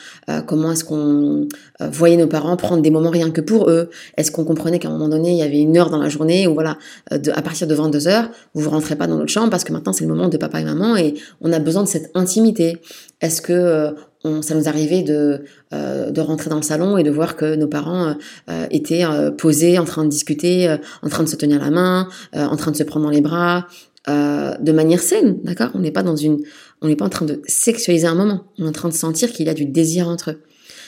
comment 0.47 0.71
est-ce 0.71 0.83
qu'on 0.83 1.47
voyait 1.79 2.17
nos 2.17 2.27
parents 2.27 2.55
prendre 2.57 2.81
des 2.81 2.89
moments 2.89 3.09
rien 3.09 3.31
que 3.31 3.41
pour 3.41 3.69
eux, 3.69 3.89
est-ce 4.17 4.31
qu'on 4.31 4.45
comprenait 4.45 4.79
qu'à 4.79 4.89
un 4.89 4.91
moment 4.91 5.09
donné, 5.09 5.31
il 5.31 5.37
y 5.37 5.43
avait 5.43 5.61
une 5.61 5.77
heure 5.77 5.89
dans 5.89 5.99
la 5.99 6.09
journée 6.09 6.47
où 6.47 6.53
voilà, 6.53 6.77
à 7.11 7.41
partir 7.41 7.67
de 7.67 7.75
22 7.75 8.07
heures, 8.07 8.29
vous 8.53 8.65
ne 8.65 8.69
rentrez 8.69 8.95
pas 8.95 9.07
dans 9.07 9.17
notre 9.17 9.31
chambre 9.31 9.49
parce 9.49 9.63
que 9.63 9.73
maintenant 9.73 9.93
c'est 9.93 10.05
le 10.05 10.13
moment 10.13 10.27
de 10.27 10.37
papa 10.37 10.59
et 10.59 10.63
maman 10.63 10.95
et 10.95 11.15
on 11.41 11.51
a 11.51 11.59
besoin 11.59 11.83
de 11.83 11.87
cette 11.87 12.11
intimité. 12.15 12.81
Est-ce 13.21 13.41
que 13.41 13.95
ça 14.41 14.55
nous 14.55 14.67
arrivait 14.67 15.03
de, 15.03 15.43
euh, 15.73 16.11
de 16.11 16.21
rentrer 16.21 16.49
dans 16.49 16.55
le 16.55 16.61
salon 16.61 16.97
et 16.97 17.03
de 17.03 17.11
voir 17.11 17.35
que 17.35 17.55
nos 17.55 17.67
parents 17.67 18.15
euh, 18.49 18.65
étaient 18.71 19.05
euh, 19.05 19.31
posés, 19.31 19.77
en 19.77 19.85
train 19.85 20.03
de 20.03 20.09
discuter, 20.09 20.75
en 21.01 21.09
train 21.09 21.23
de 21.23 21.29
se 21.29 21.35
tenir 21.35 21.59
la 21.59 21.69
main, 21.69 22.07
en 22.33 22.55
train 22.55 22.71
de 22.71 22.77
se 22.77 22.83
prendre 22.83 23.05
dans 23.05 23.11
les 23.11 23.21
bras, 23.21 23.67
de 24.07 24.71
manière 24.71 24.99
saine, 24.99 25.39
d'accord? 25.43 25.69
On 25.73 25.79
n'est 25.79 25.91
pas 25.91 26.03
dans 26.03 26.15
une, 26.15 26.39
on 26.81 26.87
n'est 26.87 26.95
pas 26.95 27.05
en 27.05 27.09
train 27.09 27.25
de 27.25 27.41
sexualiser 27.47 28.07
un 28.07 28.15
moment. 28.15 28.45
On 28.57 28.65
est 28.65 28.69
en 28.69 28.73
train 28.73 28.89
de 28.89 28.93
sentir 28.93 29.31
qu'il 29.31 29.45
y 29.45 29.49
a 29.49 29.53
du 29.53 29.65
désir 29.65 30.07
entre 30.07 30.31
eux. 30.31 30.41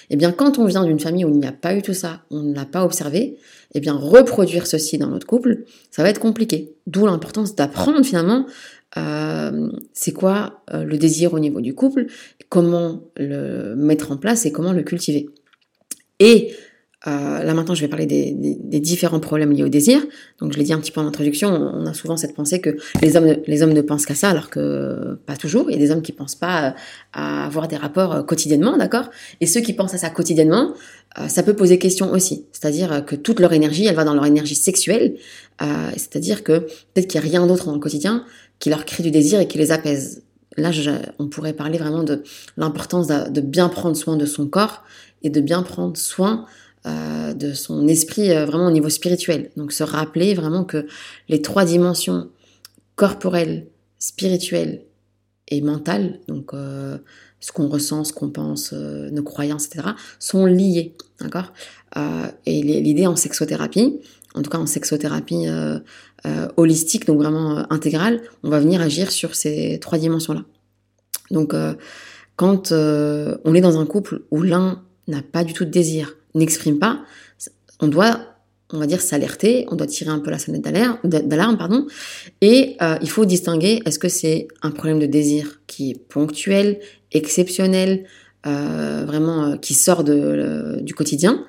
Eh 0.09 0.15
bien, 0.15 0.31
quand 0.31 0.57
on 0.57 0.65
vient 0.65 0.85
d'une 0.85 0.99
famille 0.99 1.25
où 1.25 1.29
il 1.29 1.39
n'y 1.39 1.47
a 1.47 1.51
pas 1.51 1.75
eu 1.75 1.81
tout 1.81 1.93
ça, 1.93 2.21
on 2.31 2.41
ne 2.41 2.55
l'a 2.55 2.65
pas 2.65 2.85
observé, 2.85 3.37
eh 3.73 3.79
bien, 3.79 3.93
reproduire 3.93 4.65
ceci 4.65 4.97
dans 4.97 5.07
notre 5.07 5.27
couple, 5.27 5.65
ça 5.91 6.01
va 6.01 6.09
être 6.09 6.19
compliqué. 6.19 6.75
D'où 6.87 7.05
l'importance 7.05 7.55
d'apprendre 7.55 8.03
finalement 8.05 8.45
euh, 8.95 9.69
c'est 9.93 10.13
quoi 10.13 10.63
euh, 10.73 10.85
le 10.85 10.97
désir 10.97 11.33
au 11.33 11.39
niveau 11.39 11.59
du 11.59 11.75
couple, 11.75 12.07
comment 12.47 13.03
le 13.17 13.75
mettre 13.75 14.11
en 14.11 14.17
place 14.17 14.45
et 14.45 14.51
comment 14.51 14.71
le 14.71 14.83
cultiver. 14.83 15.29
Et 16.19 16.53
euh, 17.07 17.43
là 17.43 17.53
maintenant, 17.53 17.73
je 17.73 17.81
vais 17.81 17.87
parler 17.87 18.05
des, 18.05 18.79
différents 18.79 19.19
problèmes 19.19 19.51
liés 19.51 19.63
au 19.63 19.69
désir. 19.69 20.05
Donc, 20.39 20.53
je 20.53 20.57
l'ai 20.57 20.63
dit 20.63 20.73
un 20.73 20.79
petit 20.79 20.91
peu 20.91 21.01
en 21.01 21.07
introduction, 21.07 21.49
on 21.49 21.85
a 21.85 21.93
souvent 21.93 22.17
cette 22.17 22.35
pensée 22.35 22.59
que 22.61 22.77
les 23.01 23.15
hommes, 23.15 23.37
les 23.45 23.63
hommes 23.63 23.73
ne 23.73 23.81
pensent 23.81 24.05
qu'à 24.05 24.15
ça, 24.15 24.29
alors 24.29 24.49
que 24.49 25.17
pas 25.25 25.35
toujours. 25.35 25.69
Il 25.69 25.73
y 25.73 25.75
a 25.75 25.79
des 25.79 25.91
hommes 25.91 26.01
qui 26.01 26.11
pensent 26.11 26.35
pas 26.35 26.75
à 27.13 27.45
avoir 27.45 27.67
des 27.67 27.77
rapports 27.77 28.25
quotidiennement, 28.25 28.77
d'accord? 28.77 29.09
Et 29.41 29.45
ceux 29.45 29.61
qui 29.61 29.73
pensent 29.73 29.93
à 29.93 29.97
ça 29.97 30.09
quotidiennement, 30.09 30.73
ça 31.27 31.41
peut 31.43 31.55
poser 31.55 31.79
question 31.79 32.11
aussi. 32.11 32.45
C'est-à-dire 32.51 33.03
que 33.05 33.15
toute 33.15 33.39
leur 33.39 33.53
énergie, 33.53 33.85
elle 33.85 33.95
va 33.95 34.03
dans 34.03 34.13
leur 34.13 34.25
énergie 34.25 34.55
sexuelle. 34.55 35.15
C'est-à-dire 35.59 36.43
que 36.43 36.59
peut-être 36.59 37.07
qu'il 37.07 37.19
n'y 37.19 37.27
a 37.27 37.29
rien 37.29 37.47
d'autre 37.47 37.65
dans 37.65 37.73
le 37.73 37.79
quotidien 37.79 38.23
qui 38.59 38.69
leur 38.69 38.85
crée 38.85 39.03
du 39.03 39.11
désir 39.11 39.39
et 39.39 39.47
qui 39.47 39.57
les 39.57 39.71
apaise. 39.71 40.23
Là, 40.57 40.71
on 41.19 41.27
pourrait 41.27 41.53
parler 41.53 41.77
vraiment 41.77 42.03
de 42.03 42.23
l'importance 42.57 43.07
de, 43.07 43.41
bien 43.41 43.69
prendre 43.69 43.95
soin 43.95 44.17
de 44.17 44.25
son 44.25 44.47
corps 44.47 44.83
et 45.21 45.29
de 45.29 45.39
bien 45.39 45.61
prendre 45.61 45.95
soin 45.97 46.45
euh, 46.85 47.33
de 47.33 47.53
son 47.53 47.87
esprit 47.87 48.31
euh, 48.31 48.45
vraiment 48.45 48.67
au 48.67 48.71
niveau 48.71 48.89
spirituel. 48.89 49.49
Donc 49.57 49.71
se 49.73 49.83
rappeler 49.83 50.35
vraiment 50.35 50.63
que 50.63 50.85
les 51.27 51.41
trois 51.41 51.65
dimensions 51.65 52.29
corporelles, 52.95 53.65
spirituelles 53.99 54.83
et 55.49 55.61
mentales, 55.61 56.19
donc 56.27 56.53
euh, 56.53 56.97
ce 57.39 57.51
qu'on 57.51 57.67
ressent, 57.67 58.03
ce 58.03 58.13
qu'on 58.13 58.29
pense, 58.29 58.73
nos 58.73 59.23
croyances, 59.23 59.65
etc., 59.65 59.89
sont 60.19 60.45
liées. 60.45 60.95
D'accord? 61.19 61.51
Et 62.45 62.61
l'idée 62.63 63.05
en 63.05 63.15
sexothérapie, 63.15 63.99
en 64.33 64.41
tout 64.41 64.49
cas 64.49 64.57
en 64.57 64.65
sexothérapie 64.65 65.45
holistique, 66.57 67.05
donc 67.05 67.19
vraiment 67.19 67.71
intégrale, 67.71 68.21
on 68.43 68.49
va 68.49 68.59
venir 68.59 68.81
agir 68.81 69.11
sur 69.11 69.35
ces 69.35 69.77
trois 69.79 69.99
dimensions-là. 69.99 70.45
Donc 71.29 71.53
quand 72.35 72.71
on 72.71 73.53
est 73.53 73.61
dans 73.61 73.79
un 73.79 73.85
couple 73.85 74.23
où 74.31 74.41
l'un 74.41 74.83
n'a 75.07 75.21
pas 75.21 75.43
du 75.43 75.53
tout 75.53 75.65
de 75.65 75.69
désir, 75.69 76.15
n'exprime 76.37 76.79
pas, 76.79 77.01
on 77.79 77.87
doit 77.87 78.37
on 78.73 78.79
va 78.79 78.87
dire, 78.87 79.01
s'alerter, 79.01 79.65
on 79.71 79.75
doit 79.75 79.87
tirer 79.87 80.09
un 80.09 80.19
peu 80.19 80.29
la 80.29 80.39
sonnette 80.39 80.61
d'alarme, 80.61 81.57
pardon, 81.57 81.87
et 82.41 82.75
euh, 82.81 82.97
il 83.01 83.09
faut 83.09 83.25
distinguer 83.25 83.81
est-ce 83.85 83.97
que 83.97 84.09
c'est 84.09 84.47
un 84.61 84.71
problème 84.71 84.99
de 84.99 85.05
désir 85.05 85.61
qui 85.67 85.91
est 85.91 85.95
ponctuel, 85.95 86.79
exceptionnel, 87.13 88.05
euh, 88.45 89.05
vraiment 89.05 89.45
euh, 89.45 89.55
qui 89.55 89.73
sort 89.73 90.03
du 90.03 90.93
quotidien, 90.93 91.45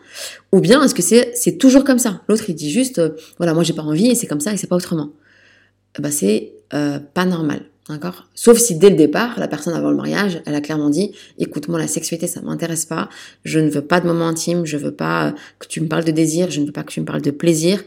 ou 0.53 0.61
bien 0.61 0.83
est-ce 0.83 0.95
que 0.95 1.03
c'est 1.03 1.59
toujours 1.59 1.85
comme 1.85 1.99
ça? 1.99 2.23
L'autre 2.29 2.45
il 2.49 2.55
dit 2.55 2.71
juste, 2.71 3.03
voilà, 3.39 3.53
moi 3.53 3.65
j'ai 3.65 3.75
pas 3.75 3.83
envie 3.83 4.11
et 4.11 4.15
c'est 4.15 4.29
comme 4.29 4.41
ça 4.41 4.53
et 4.53 4.57
c'est 4.57 4.69
pas 4.69 4.77
autrement. 4.77 5.11
Bah 5.99 6.13
c'est 6.13 6.53
pas 6.71 7.25
normal. 7.25 7.63
D'accord? 7.89 8.27
Sauf 8.35 8.59
si 8.59 8.77
dès 8.77 8.91
le 8.91 8.97
départ, 8.97 9.39
la 9.39 9.49
personne 9.49 9.73
avant 9.73 9.91
le 9.91 9.97
mariage, 9.97 10.43
elle 10.45 10.55
a 10.55 10.61
clairement 10.61 10.91
dit 10.91 11.13
écoute, 11.39 11.69
moi 11.69 11.79
la 11.79 11.87
sexualité 11.87 12.27
ça 12.27 12.43
m'intéresse 12.43 12.85
pas, 12.85 13.09
je 13.45 13.59
ne 13.59 13.71
veux 13.71 13.81
pas 13.81 14.01
de 14.01 14.07
moments 14.07 14.29
intimes, 14.29 14.67
je 14.67 14.77
veux 14.77 14.93
pas 14.93 15.35
que 15.59 15.67
tu 15.67 15.81
me 15.81 15.89
parles 15.89 16.05
de 16.05 16.11
désir, 16.11 16.51
je 16.51 16.61
ne 16.61 16.67
veux 16.67 16.73
pas 16.73 16.83
que 16.83 16.93
tu 16.93 17.01
me 17.01 17.07
parles 17.07 17.23
de 17.23 17.31
plaisir. 17.31 17.83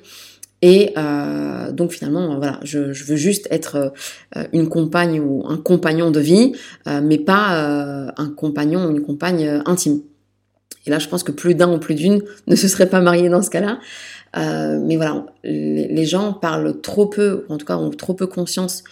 Et 0.64 0.94
euh, 0.98 1.72
donc 1.72 1.92
finalement, 1.92 2.38
voilà, 2.38 2.60
je, 2.64 2.80
veux 2.80 3.16
juste 3.16 3.48
être 3.52 3.94
euh, 4.36 4.44
une 4.54 4.70
compagne 4.70 5.20
ou 5.20 5.44
un 5.48 5.58
compagnon 5.58 6.12
de 6.12 6.20
vie, 6.20 6.54
euh, 6.88 7.02
mais 7.04 7.18
pas 7.18 8.12
un 8.18 8.30
compagnon 8.30 8.86
ou 8.86 8.92
une 8.92 9.02
compagne 9.02 9.62
intime. 9.66 10.02
Et 10.86 10.90
là, 10.90 11.00
je 11.00 11.08
pense 11.08 11.24
que 11.24 11.32
plus 11.32 11.56
d'un 11.56 11.72
ou 11.72 11.80
plus 11.80 11.96
d'une 11.96 12.24
ne 12.48 12.56
se 12.56 12.68
serait 12.68 12.90
pas 12.90 13.02
marié 13.02 13.30
dans 13.30 13.42
ce 13.42 13.50
cas-là. 13.50 13.80
mais 14.36 14.96
voilà, 14.98 15.26
les, 15.44 15.88
les, 15.88 16.06
gens 16.06 16.34
parlent 16.34 16.80
trop 16.82 17.08
peu, 17.08 17.46
ou 17.48 17.54
en 17.54 17.58
tout 17.58 17.66
cas 17.66 17.78
ont 17.78 17.90
trop 17.90 18.14
peu 18.14 18.28
conscience 18.28 18.84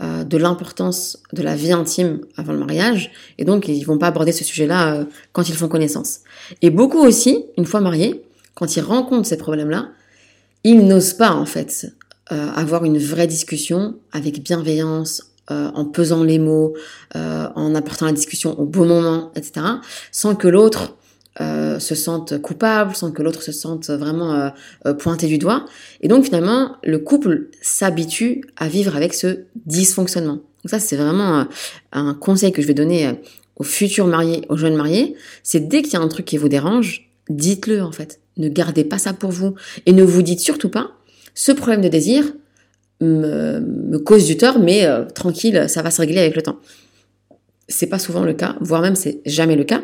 euh, 0.00 0.22
de 0.22 0.38
l'importance 0.38 1.18
de 1.32 1.42
la 1.42 1.56
vie 1.56 1.72
intime 1.72 2.20
avant 2.36 2.52
le 2.52 2.60
mariage, 2.60 3.10
et 3.36 3.44
donc 3.44 3.66
ils 3.66 3.82
vont 3.82 3.98
pas 3.98 4.06
aborder 4.06 4.30
ce 4.30 4.44
sujet-là 4.44 4.94
euh, 4.94 5.04
quand 5.32 5.48
ils 5.48 5.56
font 5.56 5.66
connaissance. 5.66 6.20
Et 6.62 6.70
beaucoup 6.70 6.98
aussi, 6.98 7.46
une 7.56 7.66
fois 7.66 7.80
mariés, 7.80 8.22
quand 8.54 8.76
ils 8.76 8.80
rencontrent 8.80 9.26
ces 9.26 9.36
problèmes-là, 9.36 9.88
ils 10.62 10.86
n'osent 10.86 11.14
pas 11.14 11.32
en 11.32 11.46
fait 11.46 11.88
euh, 12.30 12.48
avoir 12.54 12.84
une 12.84 12.98
vraie 12.98 13.26
discussion 13.26 13.96
avec 14.12 14.40
bienveillance, 14.42 15.24
en 15.50 15.86
pesant 15.86 16.24
les 16.24 16.38
mots, 16.38 16.74
en 17.14 17.74
apportant 17.74 18.04
la 18.04 18.12
discussion 18.12 18.60
au 18.60 18.66
bon 18.66 18.84
moment, 18.84 19.32
etc., 19.34 19.64
sans 20.12 20.34
que 20.34 20.46
l'autre 20.46 20.98
euh, 21.40 21.78
se 21.78 21.94
sentent 21.94 22.42
coupables, 22.42 22.96
sans 22.96 23.12
que 23.12 23.22
l'autre 23.22 23.42
se 23.42 23.52
sente 23.52 23.90
vraiment 23.90 24.34
euh, 24.34 24.48
euh, 24.86 24.94
pointé 24.94 25.28
du 25.28 25.38
doigt. 25.38 25.66
Et 26.00 26.08
donc 26.08 26.24
finalement, 26.24 26.76
le 26.82 26.98
couple 26.98 27.46
s'habitue 27.62 28.42
à 28.56 28.66
vivre 28.66 28.96
avec 28.96 29.14
ce 29.14 29.44
dysfonctionnement. 29.64 30.34
Donc 30.34 30.70
ça, 30.70 30.80
c'est 30.80 30.96
vraiment 30.96 31.46
un 31.92 32.14
conseil 32.14 32.50
que 32.50 32.60
je 32.60 32.66
vais 32.66 32.74
donner 32.74 33.12
aux 33.54 33.62
futurs 33.62 34.08
mariés, 34.08 34.42
aux 34.48 34.56
jeunes 34.56 34.74
mariés. 34.74 35.14
C'est 35.44 35.68
dès 35.68 35.82
qu'il 35.82 35.92
y 35.92 35.96
a 35.96 36.00
un 36.00 36.08
truc 36.08 36.26
qui 36.26 36.38
vous 36.38 36.48
dérange, 36.48 37.08
dites-le 37.28 37.82
en 37.84 37.92
fait. 37.92 38.18
Ne 38.36 38.48
gardez 38.48 38.82
pas 38.82 38.98
ça 38.98 39.12
pour 39.12 39.30
vous. 39.30 39.54
Et 39.86 39.92
ne 39.92 40.02
vous 40.02 40.22
dites 40.22 40.40
surtout 40.40 40.70
pas, 40.70 40.90
ce 41.34 41.52
problème 41.52 41.82
de 41.82 41.88
désir 41.88 42.24
me, 43.00 43.60
me 43.60 43.98
cause 44.00 44.26
du 44.26 44.36
tort, 44.36 44.58
mais 44.58 44.88
tranquille, 45.14 45.66
ça 45.68 45.82
va 45.82 45.92
se 45.92 46.00
régler 46.00 46.18
avec 46.18 46.34
le 46.34 46.42
temps. 46.42 46.58
C'est 47.68 47.86
pas 47.86 48.00
souvent 48.00 48.24
le 48.24 48.32
cas, 48.32 48.56
voire 48.60 48.82
même 48.82 48.96
c'est 48.96 49.20
jamais 49.24 49.54
le 49.54 49.62
cas. 49.62 49.82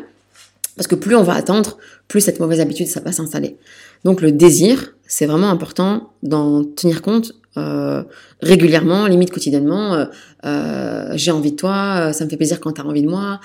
Parce 0.75 0.87
que 0.87 0.95
plus 0.95 1.15
on 1.15 1.23
va 1.23 1.33
attendre, 1.33 1.77
plus 2.07 2.21
cette 2.21 2.39
mauvaise 2.39 2.59
habitude, 2.59 2.87
ça 2.87 2.99
va 2.99 3.11
s'installer. 3.11 3.57
Donc 4.03 4.21
le 4.21 4.31
désir, 4.31 4.95
c'est 5.07 5.25
vraiment 5.25 5.49
important 5.49 6.11
d'en 6.23 6.63
tenir 6.63 7.01
compte 7.01 7.33
euh, 7.57 8.03
régulièrement, 8.41 9.07
limite 9.07 9.31
quotidiennement. 9.31 9.93
Euh, 9.93 10.05
euh, 10.45 11.13
j'ai 11.15 11.31
envie 11.31 11.51
de 11.51 11.55
toi, 11.55 12.11
ça 12.11 12.25
me 12.25 12.29
fait 12.29 12.37
plaisir 12.37 12.59
quand 12.59 12.73
tu 12.73 12.81
as 12.81 12.85
envie 12.85 13.01
de 13.01 13.09
moi. 13.09 13.39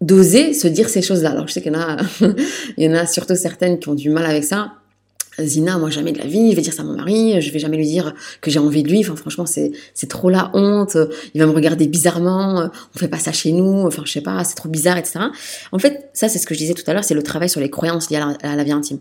D'oser 0.00 0.52
se 0.54 0.68
dire 0.68 0.88
ces 0.88 1.02
choses-là. 1.02 1.30
Alors 1.30 1.46
je 1.46 1.52
sais 1.52 1.62
qu'il 1.62 1.72
y 1.72 1.76
en 1.76 1.80
a, 1.80 1.96
il 2.76 2.84
y 2.84 2.88
en 2.88 2.94
a 2.94 3.06
surtout 3.06 3.36
certaines 3.36 3.78
qui 3.78 3.88
ont 3.88 3.94
du 3.94 4.10
mal 4.10 4.26
avec 4.26 4.44
ça. 4.44 4.72
Zina, 5.40 5.78
moi 5.78 5.90
jamais 5.90 6.12
de 6.12 6.18
la 6.18 6.26
vie, 6.26 6.50
je 6.50 6.56
vais 6.56 6.62
dire 6.62 6.72
ça 6.72 6.82
à 6.82 6.84
mon 6.84 6.96
mari, 6.96 7.40
je 7.40 7.50
vais 7.50 7.58
jamais 7.58 7.76
lui 7.76 7.86
dire 7.86 8.14
que 8.40 8.50
j'ai 8.50 8.58
envie 8.58 8.82
de 8.82 8.88
lui. 8.88 9.00
Enfin, 9.00 9.16
franchement, 9.16 9.46
c'est 9.46 9.72
c'est 9.94 10.08
trop 10.08 10.30
la 10.30 10.50
honte. 10.54 10.96
Il 11.34 11.40
va 11.40 11.46
me 11.46 11.52
regarder 11.52 11.86
bizarrement. 11.86 12.70
On 12.94 12.98
fait 12.98 13.08
pas 13.08 13.18
ça 13.18 13.32
chez 13.32 13.52
nous. 13.52 13.86
Enfin, 13.86 14.02
je 14.04 14.12
sais 14.12 14.20
pas, 14.20 14.44
c'est 14.44 14.54
trop 14.54 14.68
bizarre, 14.68 14.96
etc. 14.96 15.20
En 15.72 15.78
fait, 15.78 16.10
ça, 16.12 16.28
c'est 16.28 16.38
ce 16.38 16.46
que 16.46 16.54
je 16.54 16.58
disais 16.58 16.74
tout 16.74 16.84
à 16.86 16.94
l'heure, 16.94 17.04
c'est 17.04 17.14
le 17.14 17.22
travail 17.22 17.48
sur 17.48 17.60
les 17.60 17.70
croyances 17.70 18.10
liées 18.10 18.22
à 18.42 18.56
la, 18.56 18.64
vie 18.64 18.72
intime. 18.72 18.98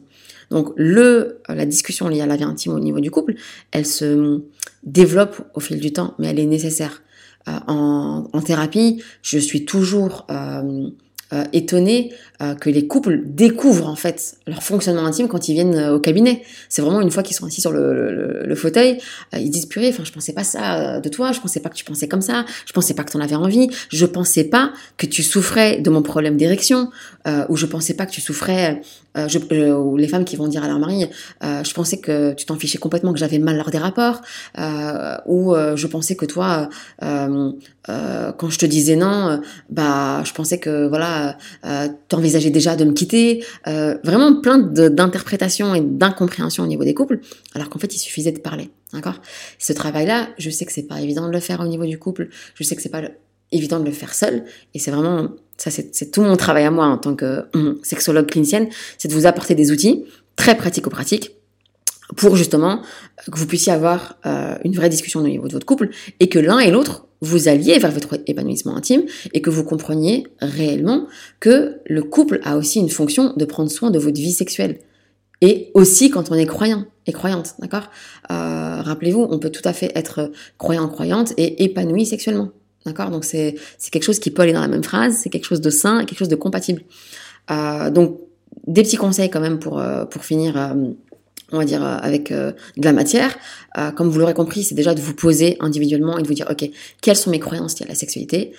Donc, 0.49 0.73
le 0.75 1.41
la 1.47 1.65
discussion 1.65 2.07
liée 2.07 2.21
à 2.21 2.25
la 2.25 2.35
vie 2.35 2.43
intime 2.43 2.73
au 2.73 2.79
niveau 2.79 2.99
du 2.99 3.11
couple, 3.11 3.35
elle 3.71 3.85
se 3.85 4.41
développe 4.83 5.41
au 5.53 5.59
fil 5.59 5.79
du 5.79 5.93
temps, 5.93 6.13
mais 6.19 6.27
elle 6.27 6.39
est 6.39 6.45
nécessaire. 6.45 7.01
Euh, 7.47 7.51
en, 7.67 8.41
thérapie, 8.41 9.03
je 9.21 9.37
suis 9.37 9.65
toujours 9.65 10.25
euh, 10.31 10.89
euh, 11.33 11.43
étonné 11.51 12.13
euh, 12.41 12.55
que 12.55 12.69
les 12.71 12.87
couples 12.87 13.21
découvrent 13.25 13.87
en 13.87 13.95
fait 13.95 14.37
leur 14.47 14.63
fonctionnement 14.63 15.05
intime 15.05 15.27
quand 15.27 15.49
ils 15.49 15.53
viennent 15.53 15.75
euh, 15.75 15.95
au 15.95 15.99
cabinet. 15.99 16.41
C'est 16.67 16.81
vraiment 16.81 16.99
une 16.99 17.11
fois 17.11 17.21
qu'ils 17.21 17.35
sont 17.35 17.45
assis 17.45 17.61
sur 17.61 17.71
le, 17.71 18.43
le, 18.43 18.55
fauteuil, 18.55 18.97
ils 19.33 19.51
disent 19.51 19.67
purée, 19.67 19.89
enfin 19.89 20.03
je 20.03 20.11
pensais 20.11 20.33
pas 20.33 20.43
ça 20.43 20.99
de 20.99 21.09
toi, 21.09 21.31
je 21.31 21.39
pensais 21.39 21.59
pas 21.59 21.69
que 21.69 21.75
tu 21.75 21.85
pensais 21.85 22.07
comme 22.07 22.21
ça, 22.21 22.45
je 22.65 22.73
pensais 22.73 22.95
pas 22.95 23.03
que 23.03 23.11
tu 23.11 23.17
en 23.17 23.19
avais 23.19 23.35
envie, 23.35 23.69
je 23.89 24.05
pensais 24.05 24.45
pas 24.45 24.71
que 24.97 25.05
tu 25.05 25.21
souffrais 25.21 25.79
de 25.79 25.89
mon 25.89 26.01
problème 26.01 26.37
d'érection, 26.37 26.89
ou 27.49 27.55
je 27.55 27.65
pensais 27.65 27.93
pas 27.93 28.05
que 28.05 28.11
tu 28.11 28.21
souffrais, 28.21 28.81
je, 29.15 29.73
ou 29.73 29.97
les 29.97 30.07
femmes 30.07 30.23
qui 30.23 30.35
vont 30.35 30.47
dire 30.47 30.63
à 30.63 30.67
leur 30.67 30.79
mari, 30.79 31.07
je 31.41 31.73
pensais 31.73 31.97
que 31.97 32.33
tu 32.33 32.45
t'en 32.45 32.55
fichais 32.55 32.77
complètement, 32.77 33.11
que 33.11 33.19
j'avais 33.19 33.39
mal 33.39 33.57
lors 33.57 33.71
des 33.71 33.79
rapports, 33.79 34.21
ou 35.25 35.55
je 35.75 35.87
pensais 35.87 36.15
que 36.15 36.25
toi, 36.25 36.69
quand 37.01 38.49
je 38.49 38.57
te 38.57 38.65
disais 38.65 38.95
non, 38.95 39.41
bah 39.69 40.23
je 40.23 40.31
pensais 40.33 40.59
que 40.59 40.87
voilà 40.87 41.37
euh, 41.65 41.87
t'envisageais 42.33 42.49
déjà 42.49 42.75
de 42.75 42.85
me 42.85 42.93
quitter, 42.93 43.43
euh, 43.67 43.97
vraiment 44.03 44.41
plein 44.41 44.57
d'interprétations 44.57 45.75
et 45.75 45.81
d'incompréhensions 45.81 46.63
au 46.63 46.67
niveau 46.67 46.83
des 46.83 46.93
couples, 46.93 47.19
alors 47.53 47.69
qu'en 47.69 47.79
fait 47.79 47.93
il 47.95 47.99
suffisait 47.99 48.31
de 48.31 48.39
parler, 48.39 48.69
d'accord? 48.91 49.21
Ce 49.59 49.73
travail-là, 49.73 50.29
je 50.37 50.49
sais 50.49 50.65
que 50.65 50.71
c'est 50.71 50.87
pas 50.87 50.99
évident 51.01 51.27
de 51.27 51.31
le 51.31 51.39
faire 51.39 51.59
au 51.61 51.67
niveau 51.67 51.85
du 51.85 51.99
couple, 51.99 52.29
je 52.55 52.63
sais 52.63 52.75
que 52.75 52.81
c'est 52.81 52.89
pas 52.89 53.03
évident 53.51 53.79
de 53.79 53.85
le 53.85 53.91
faire 53.91 54.13
seul, 54.13 54.43
et 54.73 54.79
c'est 54.79 54.91
vraiment 54.91 55.29
ça, 55.57 55.69
c'est 55.69 56.11
tout 56.11 56.23
mon 56.23 56.35
travail 56.35 56.65
à 56.65 56.71
moi 56.71 56.87
en 56.87 56.97
tant 56.97 57.15
que 57.15 57.45
hum, 57.53 57.77
sexologue 57.83 58.25
clinicienne, 58.25 58.67
c'est 58.97 59.07
de 59.07 59.13
vous 59.13 59.27
apporter 59.27 59.53
des 59.53 59.71
outils 59.71 60.05
très 60.35 60.55
pratico-pratiques 60.57 61.35
pour 62.15 62.35
justement 62.35 62.81
que 63.31 63.37
vous 63.37 63.47
puissiez 63.47 63.71
avoir 63.71 64.17
euh, 64.25 64.55
une 64.63 64.75
vraie 64.75 64.89
discussion 64.89 65.21
au 65.21 65.23
niveau 65.23 65.47
de 65.47 65.53
votre 65.53 65.65
couple 65.65 65.89
et 66.19 66.29
que 66.29 66.39
l'un 66.39 66.59
et 66.59 66.71
l'autre 66.71 67.07
vous 67.21 67.47
alliez 67.47 67.79
vers 67.79 67.91
votre 67.91 68.19
épanouissement 68.27 68.75
intime 68.75 69.03
et 69.33 69.41
que 69.41 69.49
vous 69.49 69.63
compreniez 69.63 70.27
réellement 70.41 71.07
que 71.39 71.77
le 71.85 72.03
couple 72.03 72.41
a 72.43 72.57
aussi 72.57 72.79
une 72.79 72.89
fonction 72.89 73.33
de 73.37 73.45
prendre 73.45 73.71
soin 73.71 73.91
de 73.91 73.99
votre 73.99 74.17
vie 74.17 74.33
sexuelle. 74.33 74.79
Et 75.39 75.71
aussi 75.73 76.09
quand 76.09 76.31
on 76.31 76.35
est 76.35 76.45
croyant 76.45 76.85
et 77.07 77.13
croyante, 77.13 77.55
d'accord? 77.59 77.89
Euh, 78.29 78.81
Rappelez-vous, 78.81 79.25
on 79.29 79.39
peut 79.39 79.49
tout 79.49 79.61
à 79.63 79.71
fait 79.71 79.91
être 79.95 80.31
croyant, 80.57 80.87
croyante 80.89 81.33
et 81.37 81.63
épanoui 81.63 82.05
sexuellement, 82.05 82.49
d'accord? 82.85 83.09
Donc 83.09 83.23
c'est 83.23 83.55
quelque 83.91 84.03
chose 84.03 84.19
qui 84.19 84.29
peut 84.29 84.41
aller 84.41 84.53
dans 84.53 84.61
la 84.61 84.67
même 84.67 84.83
phrase, 84.83 85.17
c'est 85.21 85.29
quelque 85.29 85.45
chose 85.45 85.61
de 85.61 85.69
sain 85.69 86.03
quelque 86.03 86.19
chose 86.19 86.29
de 86.29 86.35
compatible. 86.35 86.81
Euh, 87.51 87.89
donc 87.89 88.19
des 88.67 88.83
petits 88.83 88.97
conseils 88.97 89.29
quand 89.29 89.41
même 89.41 89.59
euh, 89.65 90.05
pour 90.05 90.25
finir 90.25 90.75
on 91.53 91.59
va 91.59 91.65
dire, 91.65 91.83
euh, 91.83 91.97
avec 92.01 92.31
euh, 92.31 92.51
de 92.77 92.83
la 92.83 92.93
matière. 92.93 93.35
Euh, 93.77 93.91
comme 93.91 94.09
vous 94.09 94.19
l'aurez 94.19 94.33
compris, 94.33 94.63
c'est 94.63 94.75
déjà 94.75 94.93
de 94.93 95.01
vous 95.01 95.13
poser 95.13 95.57
individuellement 95.59 96.17
et 96.17 96.23
de 96.23 96.27
vous 96.27 96.33
dire, 96.33 96.47
ok, 96.49 96.69
quelles 97.01 97.15
sont 97.15 97.29
mes 97.29 97.39
croyances 97.39 97.79
liées 97.79 97.85
à 97.85 97.89
la 97.89 97.95
sexualité 97.95 98.53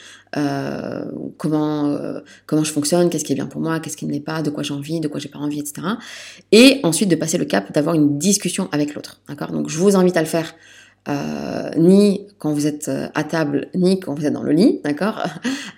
Comment 1.38 1.96
comment 2.46 2.64
je 2.64 2.72
fonctionne 2.72 3.08
Qu'est-ce 3.08 3.24
qui 3.24 3.30
est 3.30 3.36
bien 3.36 3.46
pour 3.46 3.60
moi 3.60 3.78
Qu'est-ce 3.78 3.96
qui 3.96 4.04
ne 4.04 4.10
l'est 4.10 4.18
pas 4.18 4.42
De 4.42 4.50
quoi 4.50 4.64
j'ai 4.64 4.74
envie 4.74 4.98
De 4.98 5.06
quoi 5.06 5.20
j'ai 5.20 5.28
pas 5.28 5.38
envie, 5.38 5.60
etc. 5.60 5.86
Et 6.50 6.80
ensuite 6.82 7.08
de 7.08 7.14
passer 7.14 7.38
le 7.38 7.44
cap 7.44 7.72
d'avoir 7.72 7.94
une 7.94 8.18
discussion 8.18 8.68
avec 8.72 8.96
l'autre. 8.96 9.20
D'accord? 9.28 9.52
Donc 9.52 9.68
je 9.68 9.78
vous 9.78 9.94
invite 9.94 10.16
à 10.16 10.20
le 10.20 10.26
faire 10.26 10.52
euh, 11.08 11.70
ni 11.76 12.26
quand 12.38 12.52
vous 12.52 12.66
êtes 12.66 12.88
euh, 12.88 13.08
à 13.14 13.24
table, 13.24 13.68
ni 13.74 14.00
quand 14.00 14.14
vous 14.14 14.24
êtes 14.24 14.32
dans 14.32 14.42
le 14.42 14.52
lit, 14.52 14.80
d'accord? 14.84 15.22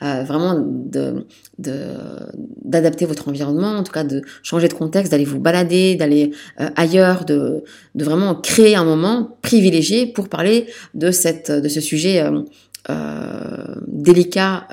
Euh, 0.02 0.24
Vraiment 0.24 0.54
de 0.58 1.26
d'adapter 1.58 3.06
votre 3.06 3.28
environnement, 3.28 3.78
en 3.78 3.82
tout 3.82 3.92
cas 3.92 4.04
de 4.04 4.20
changer 4.42 4.68
de 4.68 4.74
contexte, 4.74 5.10
d'aller 5.10 5.24
vous 5.24 5.40
balader, 5.40 5.94
d'aller 5.94 6.32
euh, 6.60 6.68
ailleurs, 6.76 7.24
de, 7.24 7.64
de 7.94 8.04
vraiment 8.04 8.34
créer 8.34 8.76
un 8.76 8.84
moment 8.84 9.38
privilégié 9.40 10.06
pour 10.06 10.28
parler 10.28 10.66
de 10.92 11.10
cette 11.10 11.50
de 11.50 11.68
ce 11.68 11.80
sujet 11.80 12.22
délicat 13.88 14.68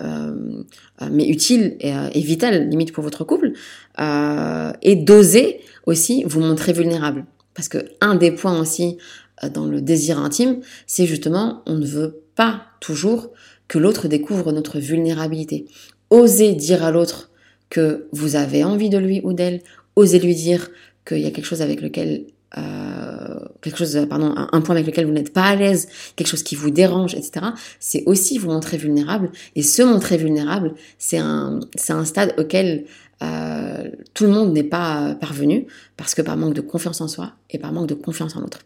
mais 1.09 1.25
utile 1.25 1.77
et, 1.79 1.93
et, 2.13 2.19
vital 2.19 2.67
limite 2.69 2.91
pour 2.91 3.03
votre 3.03 3.23
couple 3.23 3.53
et 4.81 4.95
d'oser 4.97 5.61
aussi 5.85 6.23
vous 6.25 6.41
montrer 6.41 6.73
vulnérable. 6.73 7.25
Parce 7.53 7.69
que 7.69 7.77
un 8.01 8.15
des 8.15 8.31
points 8.31 8.59
aussi 8.59 8.97
euh, 8.97 9.22
dans 9.49 9.65
le 9.65 9.81
désir 9.81 10.19
intime, 10.19 10.61
c'est 10.87 11.05
justement 11.05 11.61
on 11.65 11.75
ne 11.75 11.85
veut 11.85 12.23
pas 12.35 12.63
toujours 12.79 13.31
que 13.67 13.79
l'autre 13.79 14.07
découvre 14.07 14.51
notre 14.51 14.79
vulnérabilité. 14.79 15.65
Osez 16.09 16.53
dire 16.53 16.83
à 16.83 16.91
l'autre 16.91 17.31
que 17.69 18.07
vous 18.11 18.35
avez 18.35 18.63
envie 18.63 18.89
de 18.89 18.97
lui 18.97 19.21
ou 19.23 19.33
d'elle, 19.33 19.61
osez 19.95 20.19
lui 20.19 20.35
dire 20.35 20.69
qu'il 21.05 21.19
y 21.19 21.25
a 21.25 21.31
quelque 21.31 21.45
chose 21.45 21.61
avec 21.61 21.81
lequel 21.81 22.25
euh, 22.57 23.39
quelque 23.61 23.77
chose, 23.77 24.05
pardon, 24.07 24.35
un, 24.35 24.61
point 24.61 24.75
avec 24.75 24.85
lequel 24.85 25.07
vous 25.07 25.11
n'êtes 25.11 25.33
pas 25.33 25.45
à 25.45 25.55
l'aise, 25.55 25.87
quelque 26.15 26.27
chose 26.27 26.43
qui 26.43 26.55
vous 26.55 26.69
dérange, 26.69 27.15
etc. 27.15 27.47
C'est 27.79 28.03
aussi 28.05 28.37
vous 28.37 28.51
montrer 28.51 28.77
vulnérable. 28.77 29.31
Et 29.55 29.63
se 29.63 29.81
montrer 29.81 30.17
vulnérable, 30.17 30.75
c'est 30.99 31.17
un 31.17 31.59
stade 32.05 32.35
auquel 32.37 32.85
euh, 33.23 33.89
tout 34.13 34.25
le 34.25 34.31
monde 34.31 34.53
n'est 34.53 34.63
pas 34.63 35.15
parvenu 35.15 35.67
parce 35.97 36.15
que 36.15 36.21
par 36.21 36.37
manque 36.37 36.53
de 36.53 36.61
confiance 36.61 37.01
en 37.01 37.07
soi 37.07 37.33
et 37.49 37.57
par 37.57 37.71
manque 37.71 37.87
de 37.87 37.93
confiance 37.93 38.35
en 38.35 38.41
l'autre. 38.41 38.59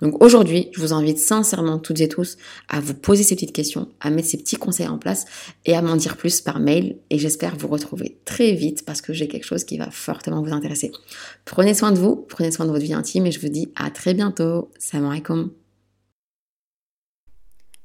Donc 0.00 0.22
aujourd'hui, 0.22 0.68
je 0.72 0.80
vous 0.80 0.92
invite 0.92 1.18
sincèrement 1.18 1.78
toutes 1.78 2.00
et 2.00 2.08
tous 2.08 2.36
à 2.68 2.80
vous 2.80 2.94
poser 2.94 3.22
ces 3.22 3.34
petites 3.34 3.54
questions, 3.54 3.88
à 4.00 4.10
mettre 4.10 4.28
ces 4.28 4.36
petits 4.36 4.56
conseils 4.56 4.88
en 4.88 4.98
place 4.98 5.24
et 5.64 5.74
à 5.74 5.82
m'en 5.82 5.96
dire 5.96 6.16
plus 6.16 6.40
par 6.40 6.60
mail. 6.60 6.96
Et 7.10 7.18
j'espère 7.18 7.56
vous 7.56 7.68
retrouver 7.68 8.18
très 8.24 8.52
vite 8.52 8.84
parce 8.84 9.00
que 9.00 9.12
j'ai 9.12 9.28
quelque 9.28 9.46
chose 9.46 9.64
qui 9.64 9.78
va 9.78 9.90
fortement 9.90 10.42
vous 10.42 10.52
intéresser. 10.52 10.92
Prenez 11.44 11.74
soin 11.74 11.92
de 11.92 11.98
vous, 11.98 12.16
prenez 12.16 12.50
soin 12.50 12.66
de 12.66 12.70
votre 12.70 12.84
vie 12.84 12.94
intime 12.94 13.26
et 13.26 13.32
je 13.32 13.40
vous 13.40 13.48
dis 13.48 13.72
à 13.76 13.90
très 13.90 14.14
bientôt. 14.14 14.70
Salam 14.78 15.08
alaikum. 15.10 15.61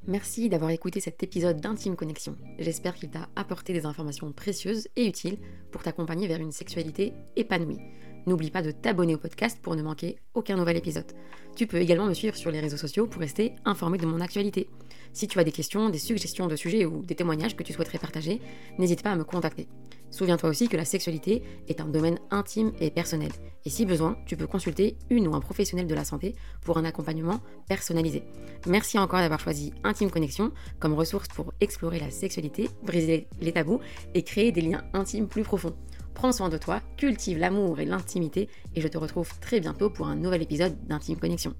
Merci 0.10 0.48
d'avoir 0.48 0.72
écouté 0.72 1.02
cet 1.02 1.22
épisode 1.22 1.60
d'Intime 1.60 1.98
Connexion. 1.98 2.38
J'espère 2.60 2.96
qu'il 2.96 3.10
t'a 3.10 3.28
apporté 3.36 3.74
des 3.74 3.86
informations 3.86 4.32
précieuses 4.32 4.88
et 4.96 5.06
utiles 5.06 5.38
pour 5.70 5.84
t'accompagner 5.84 6.30
vers 6.30 6.40
une 6.40 6.54
sexualité 6.54 7.12
épanouie. 7.36 7.82
N'oublie 8.26 8.50
pas 8.50 8.62
de 8.62 8.72
t'abonner 8.72 9.16
au 9.16 9.18
podcast 9.18 9.60
pour 9.62 9.76
ne 9.76 9.82
manquer 9.82 10.16
aucun 10.34 10.56
nouvel 10.56 10.78
épisode. 10.78 11.12
Tu 11.58 11.68
peux 11.68 11.82
également 11.82 12.06
me 12.06 12.14
suivre 12.14 12.38
sur 12.38 12.52
les 12.52 12.62
réseaux 12.62 12.78
sociaux 12.78 13.06
pour 13.06 13.20
rester 13.20 13.56
informé 13.66 13.98
de 13.98 14.06
mon 14.06 14.22
actualité. 14.22 14.70
Si 15.12 15.28
tu 15.28 15.40
as 15.40 15.44
des 15.44 15.52
questions, 15.52 15.90
des 15.90 15.98
suggestions 15.98 16.48
de 16.48 16.56
sujets 16.56 16.86
ou 16.86 17.04
des 17.04 17.16
témoignages 17.16 17.58
que 17.58 17.64
tu 17.64 17.74
souhaiterais 17.74 18.00
partager, 18.00 18.40
n'hésite 18.80 19.04
pas 19.04 19.12
à 19.12 19.18
me 19.18 19.26
contacter. 19.26 19.68
Souviens-toi 20.12 20.50
aussi 20.50 20.68
que 20.68 20.78
la 20.78 20.86
sexualité 20.86 21.44
est 21.68 21.82
un 21.82 21.88
domaine 21.88 22.20
intime 22.32 22.72
et 22.80 22.92
personnel. 22.92 23.32
Et 23.66 23.70
si 23.70 23.86
besoin, 23.86 24.18
tu 24.26 24.38
peux 24.38 24.48
consulter 24.48 24.98
une 25.10 25.28
ou 25.28 25.36
un 25.36 25.40
professionnel 25.40 25.88
de 25.88 25.96
la 25.96 26.06
santé 26.06 26.36
pour 26.62 26.78
un 26.78 26.86
accompagnement 26.86 27.40
personnalisé. 27.68 28.24
Merci 28.66 28.98
encore 28.98 29.20
d'avoir 29.20 29.40
choisi 29.40 29.74
Intime 29.84 30.10
Connexion 30.10 30.52
comme 30.80 30.94
ressource 30.94 31.28
pour 31.28 31.54
explorer 31.60 32.00
la 32.00 32.10
sexualité, 32.10 32.70
briser 32.84 33.28
les 33.42 33.52
tabous 33.52 33.80
et 34.14 34.24
créer 34.24 34.52
des 34.52 34.62
liens 34.62 34.84
intimes 34.94 35.28
plus 35.28 35.44
profonds. 35.44 35.76
Prends 36.14 36.32
soin 36.32 36.50
de 36.50 36.58
toi, 36.58 36.82
cultive 36.98 37.38
l'amour 37.38 37.80
et 37.80 37.86
l'intimité 37.86 38.50
et 38.76 38.82
je 38.82 38.88
te 38.88 38.98
retrouve 38.98 39.38
très 39.40 39.60
bientôt 39.60 39.90
pour 39.90 40.08
un 40.08 40.16
nouvel 40.16 40.42
épisode 40.42 40.76
d'Intime 40.88 41.20
Connexion. 41.20 41.54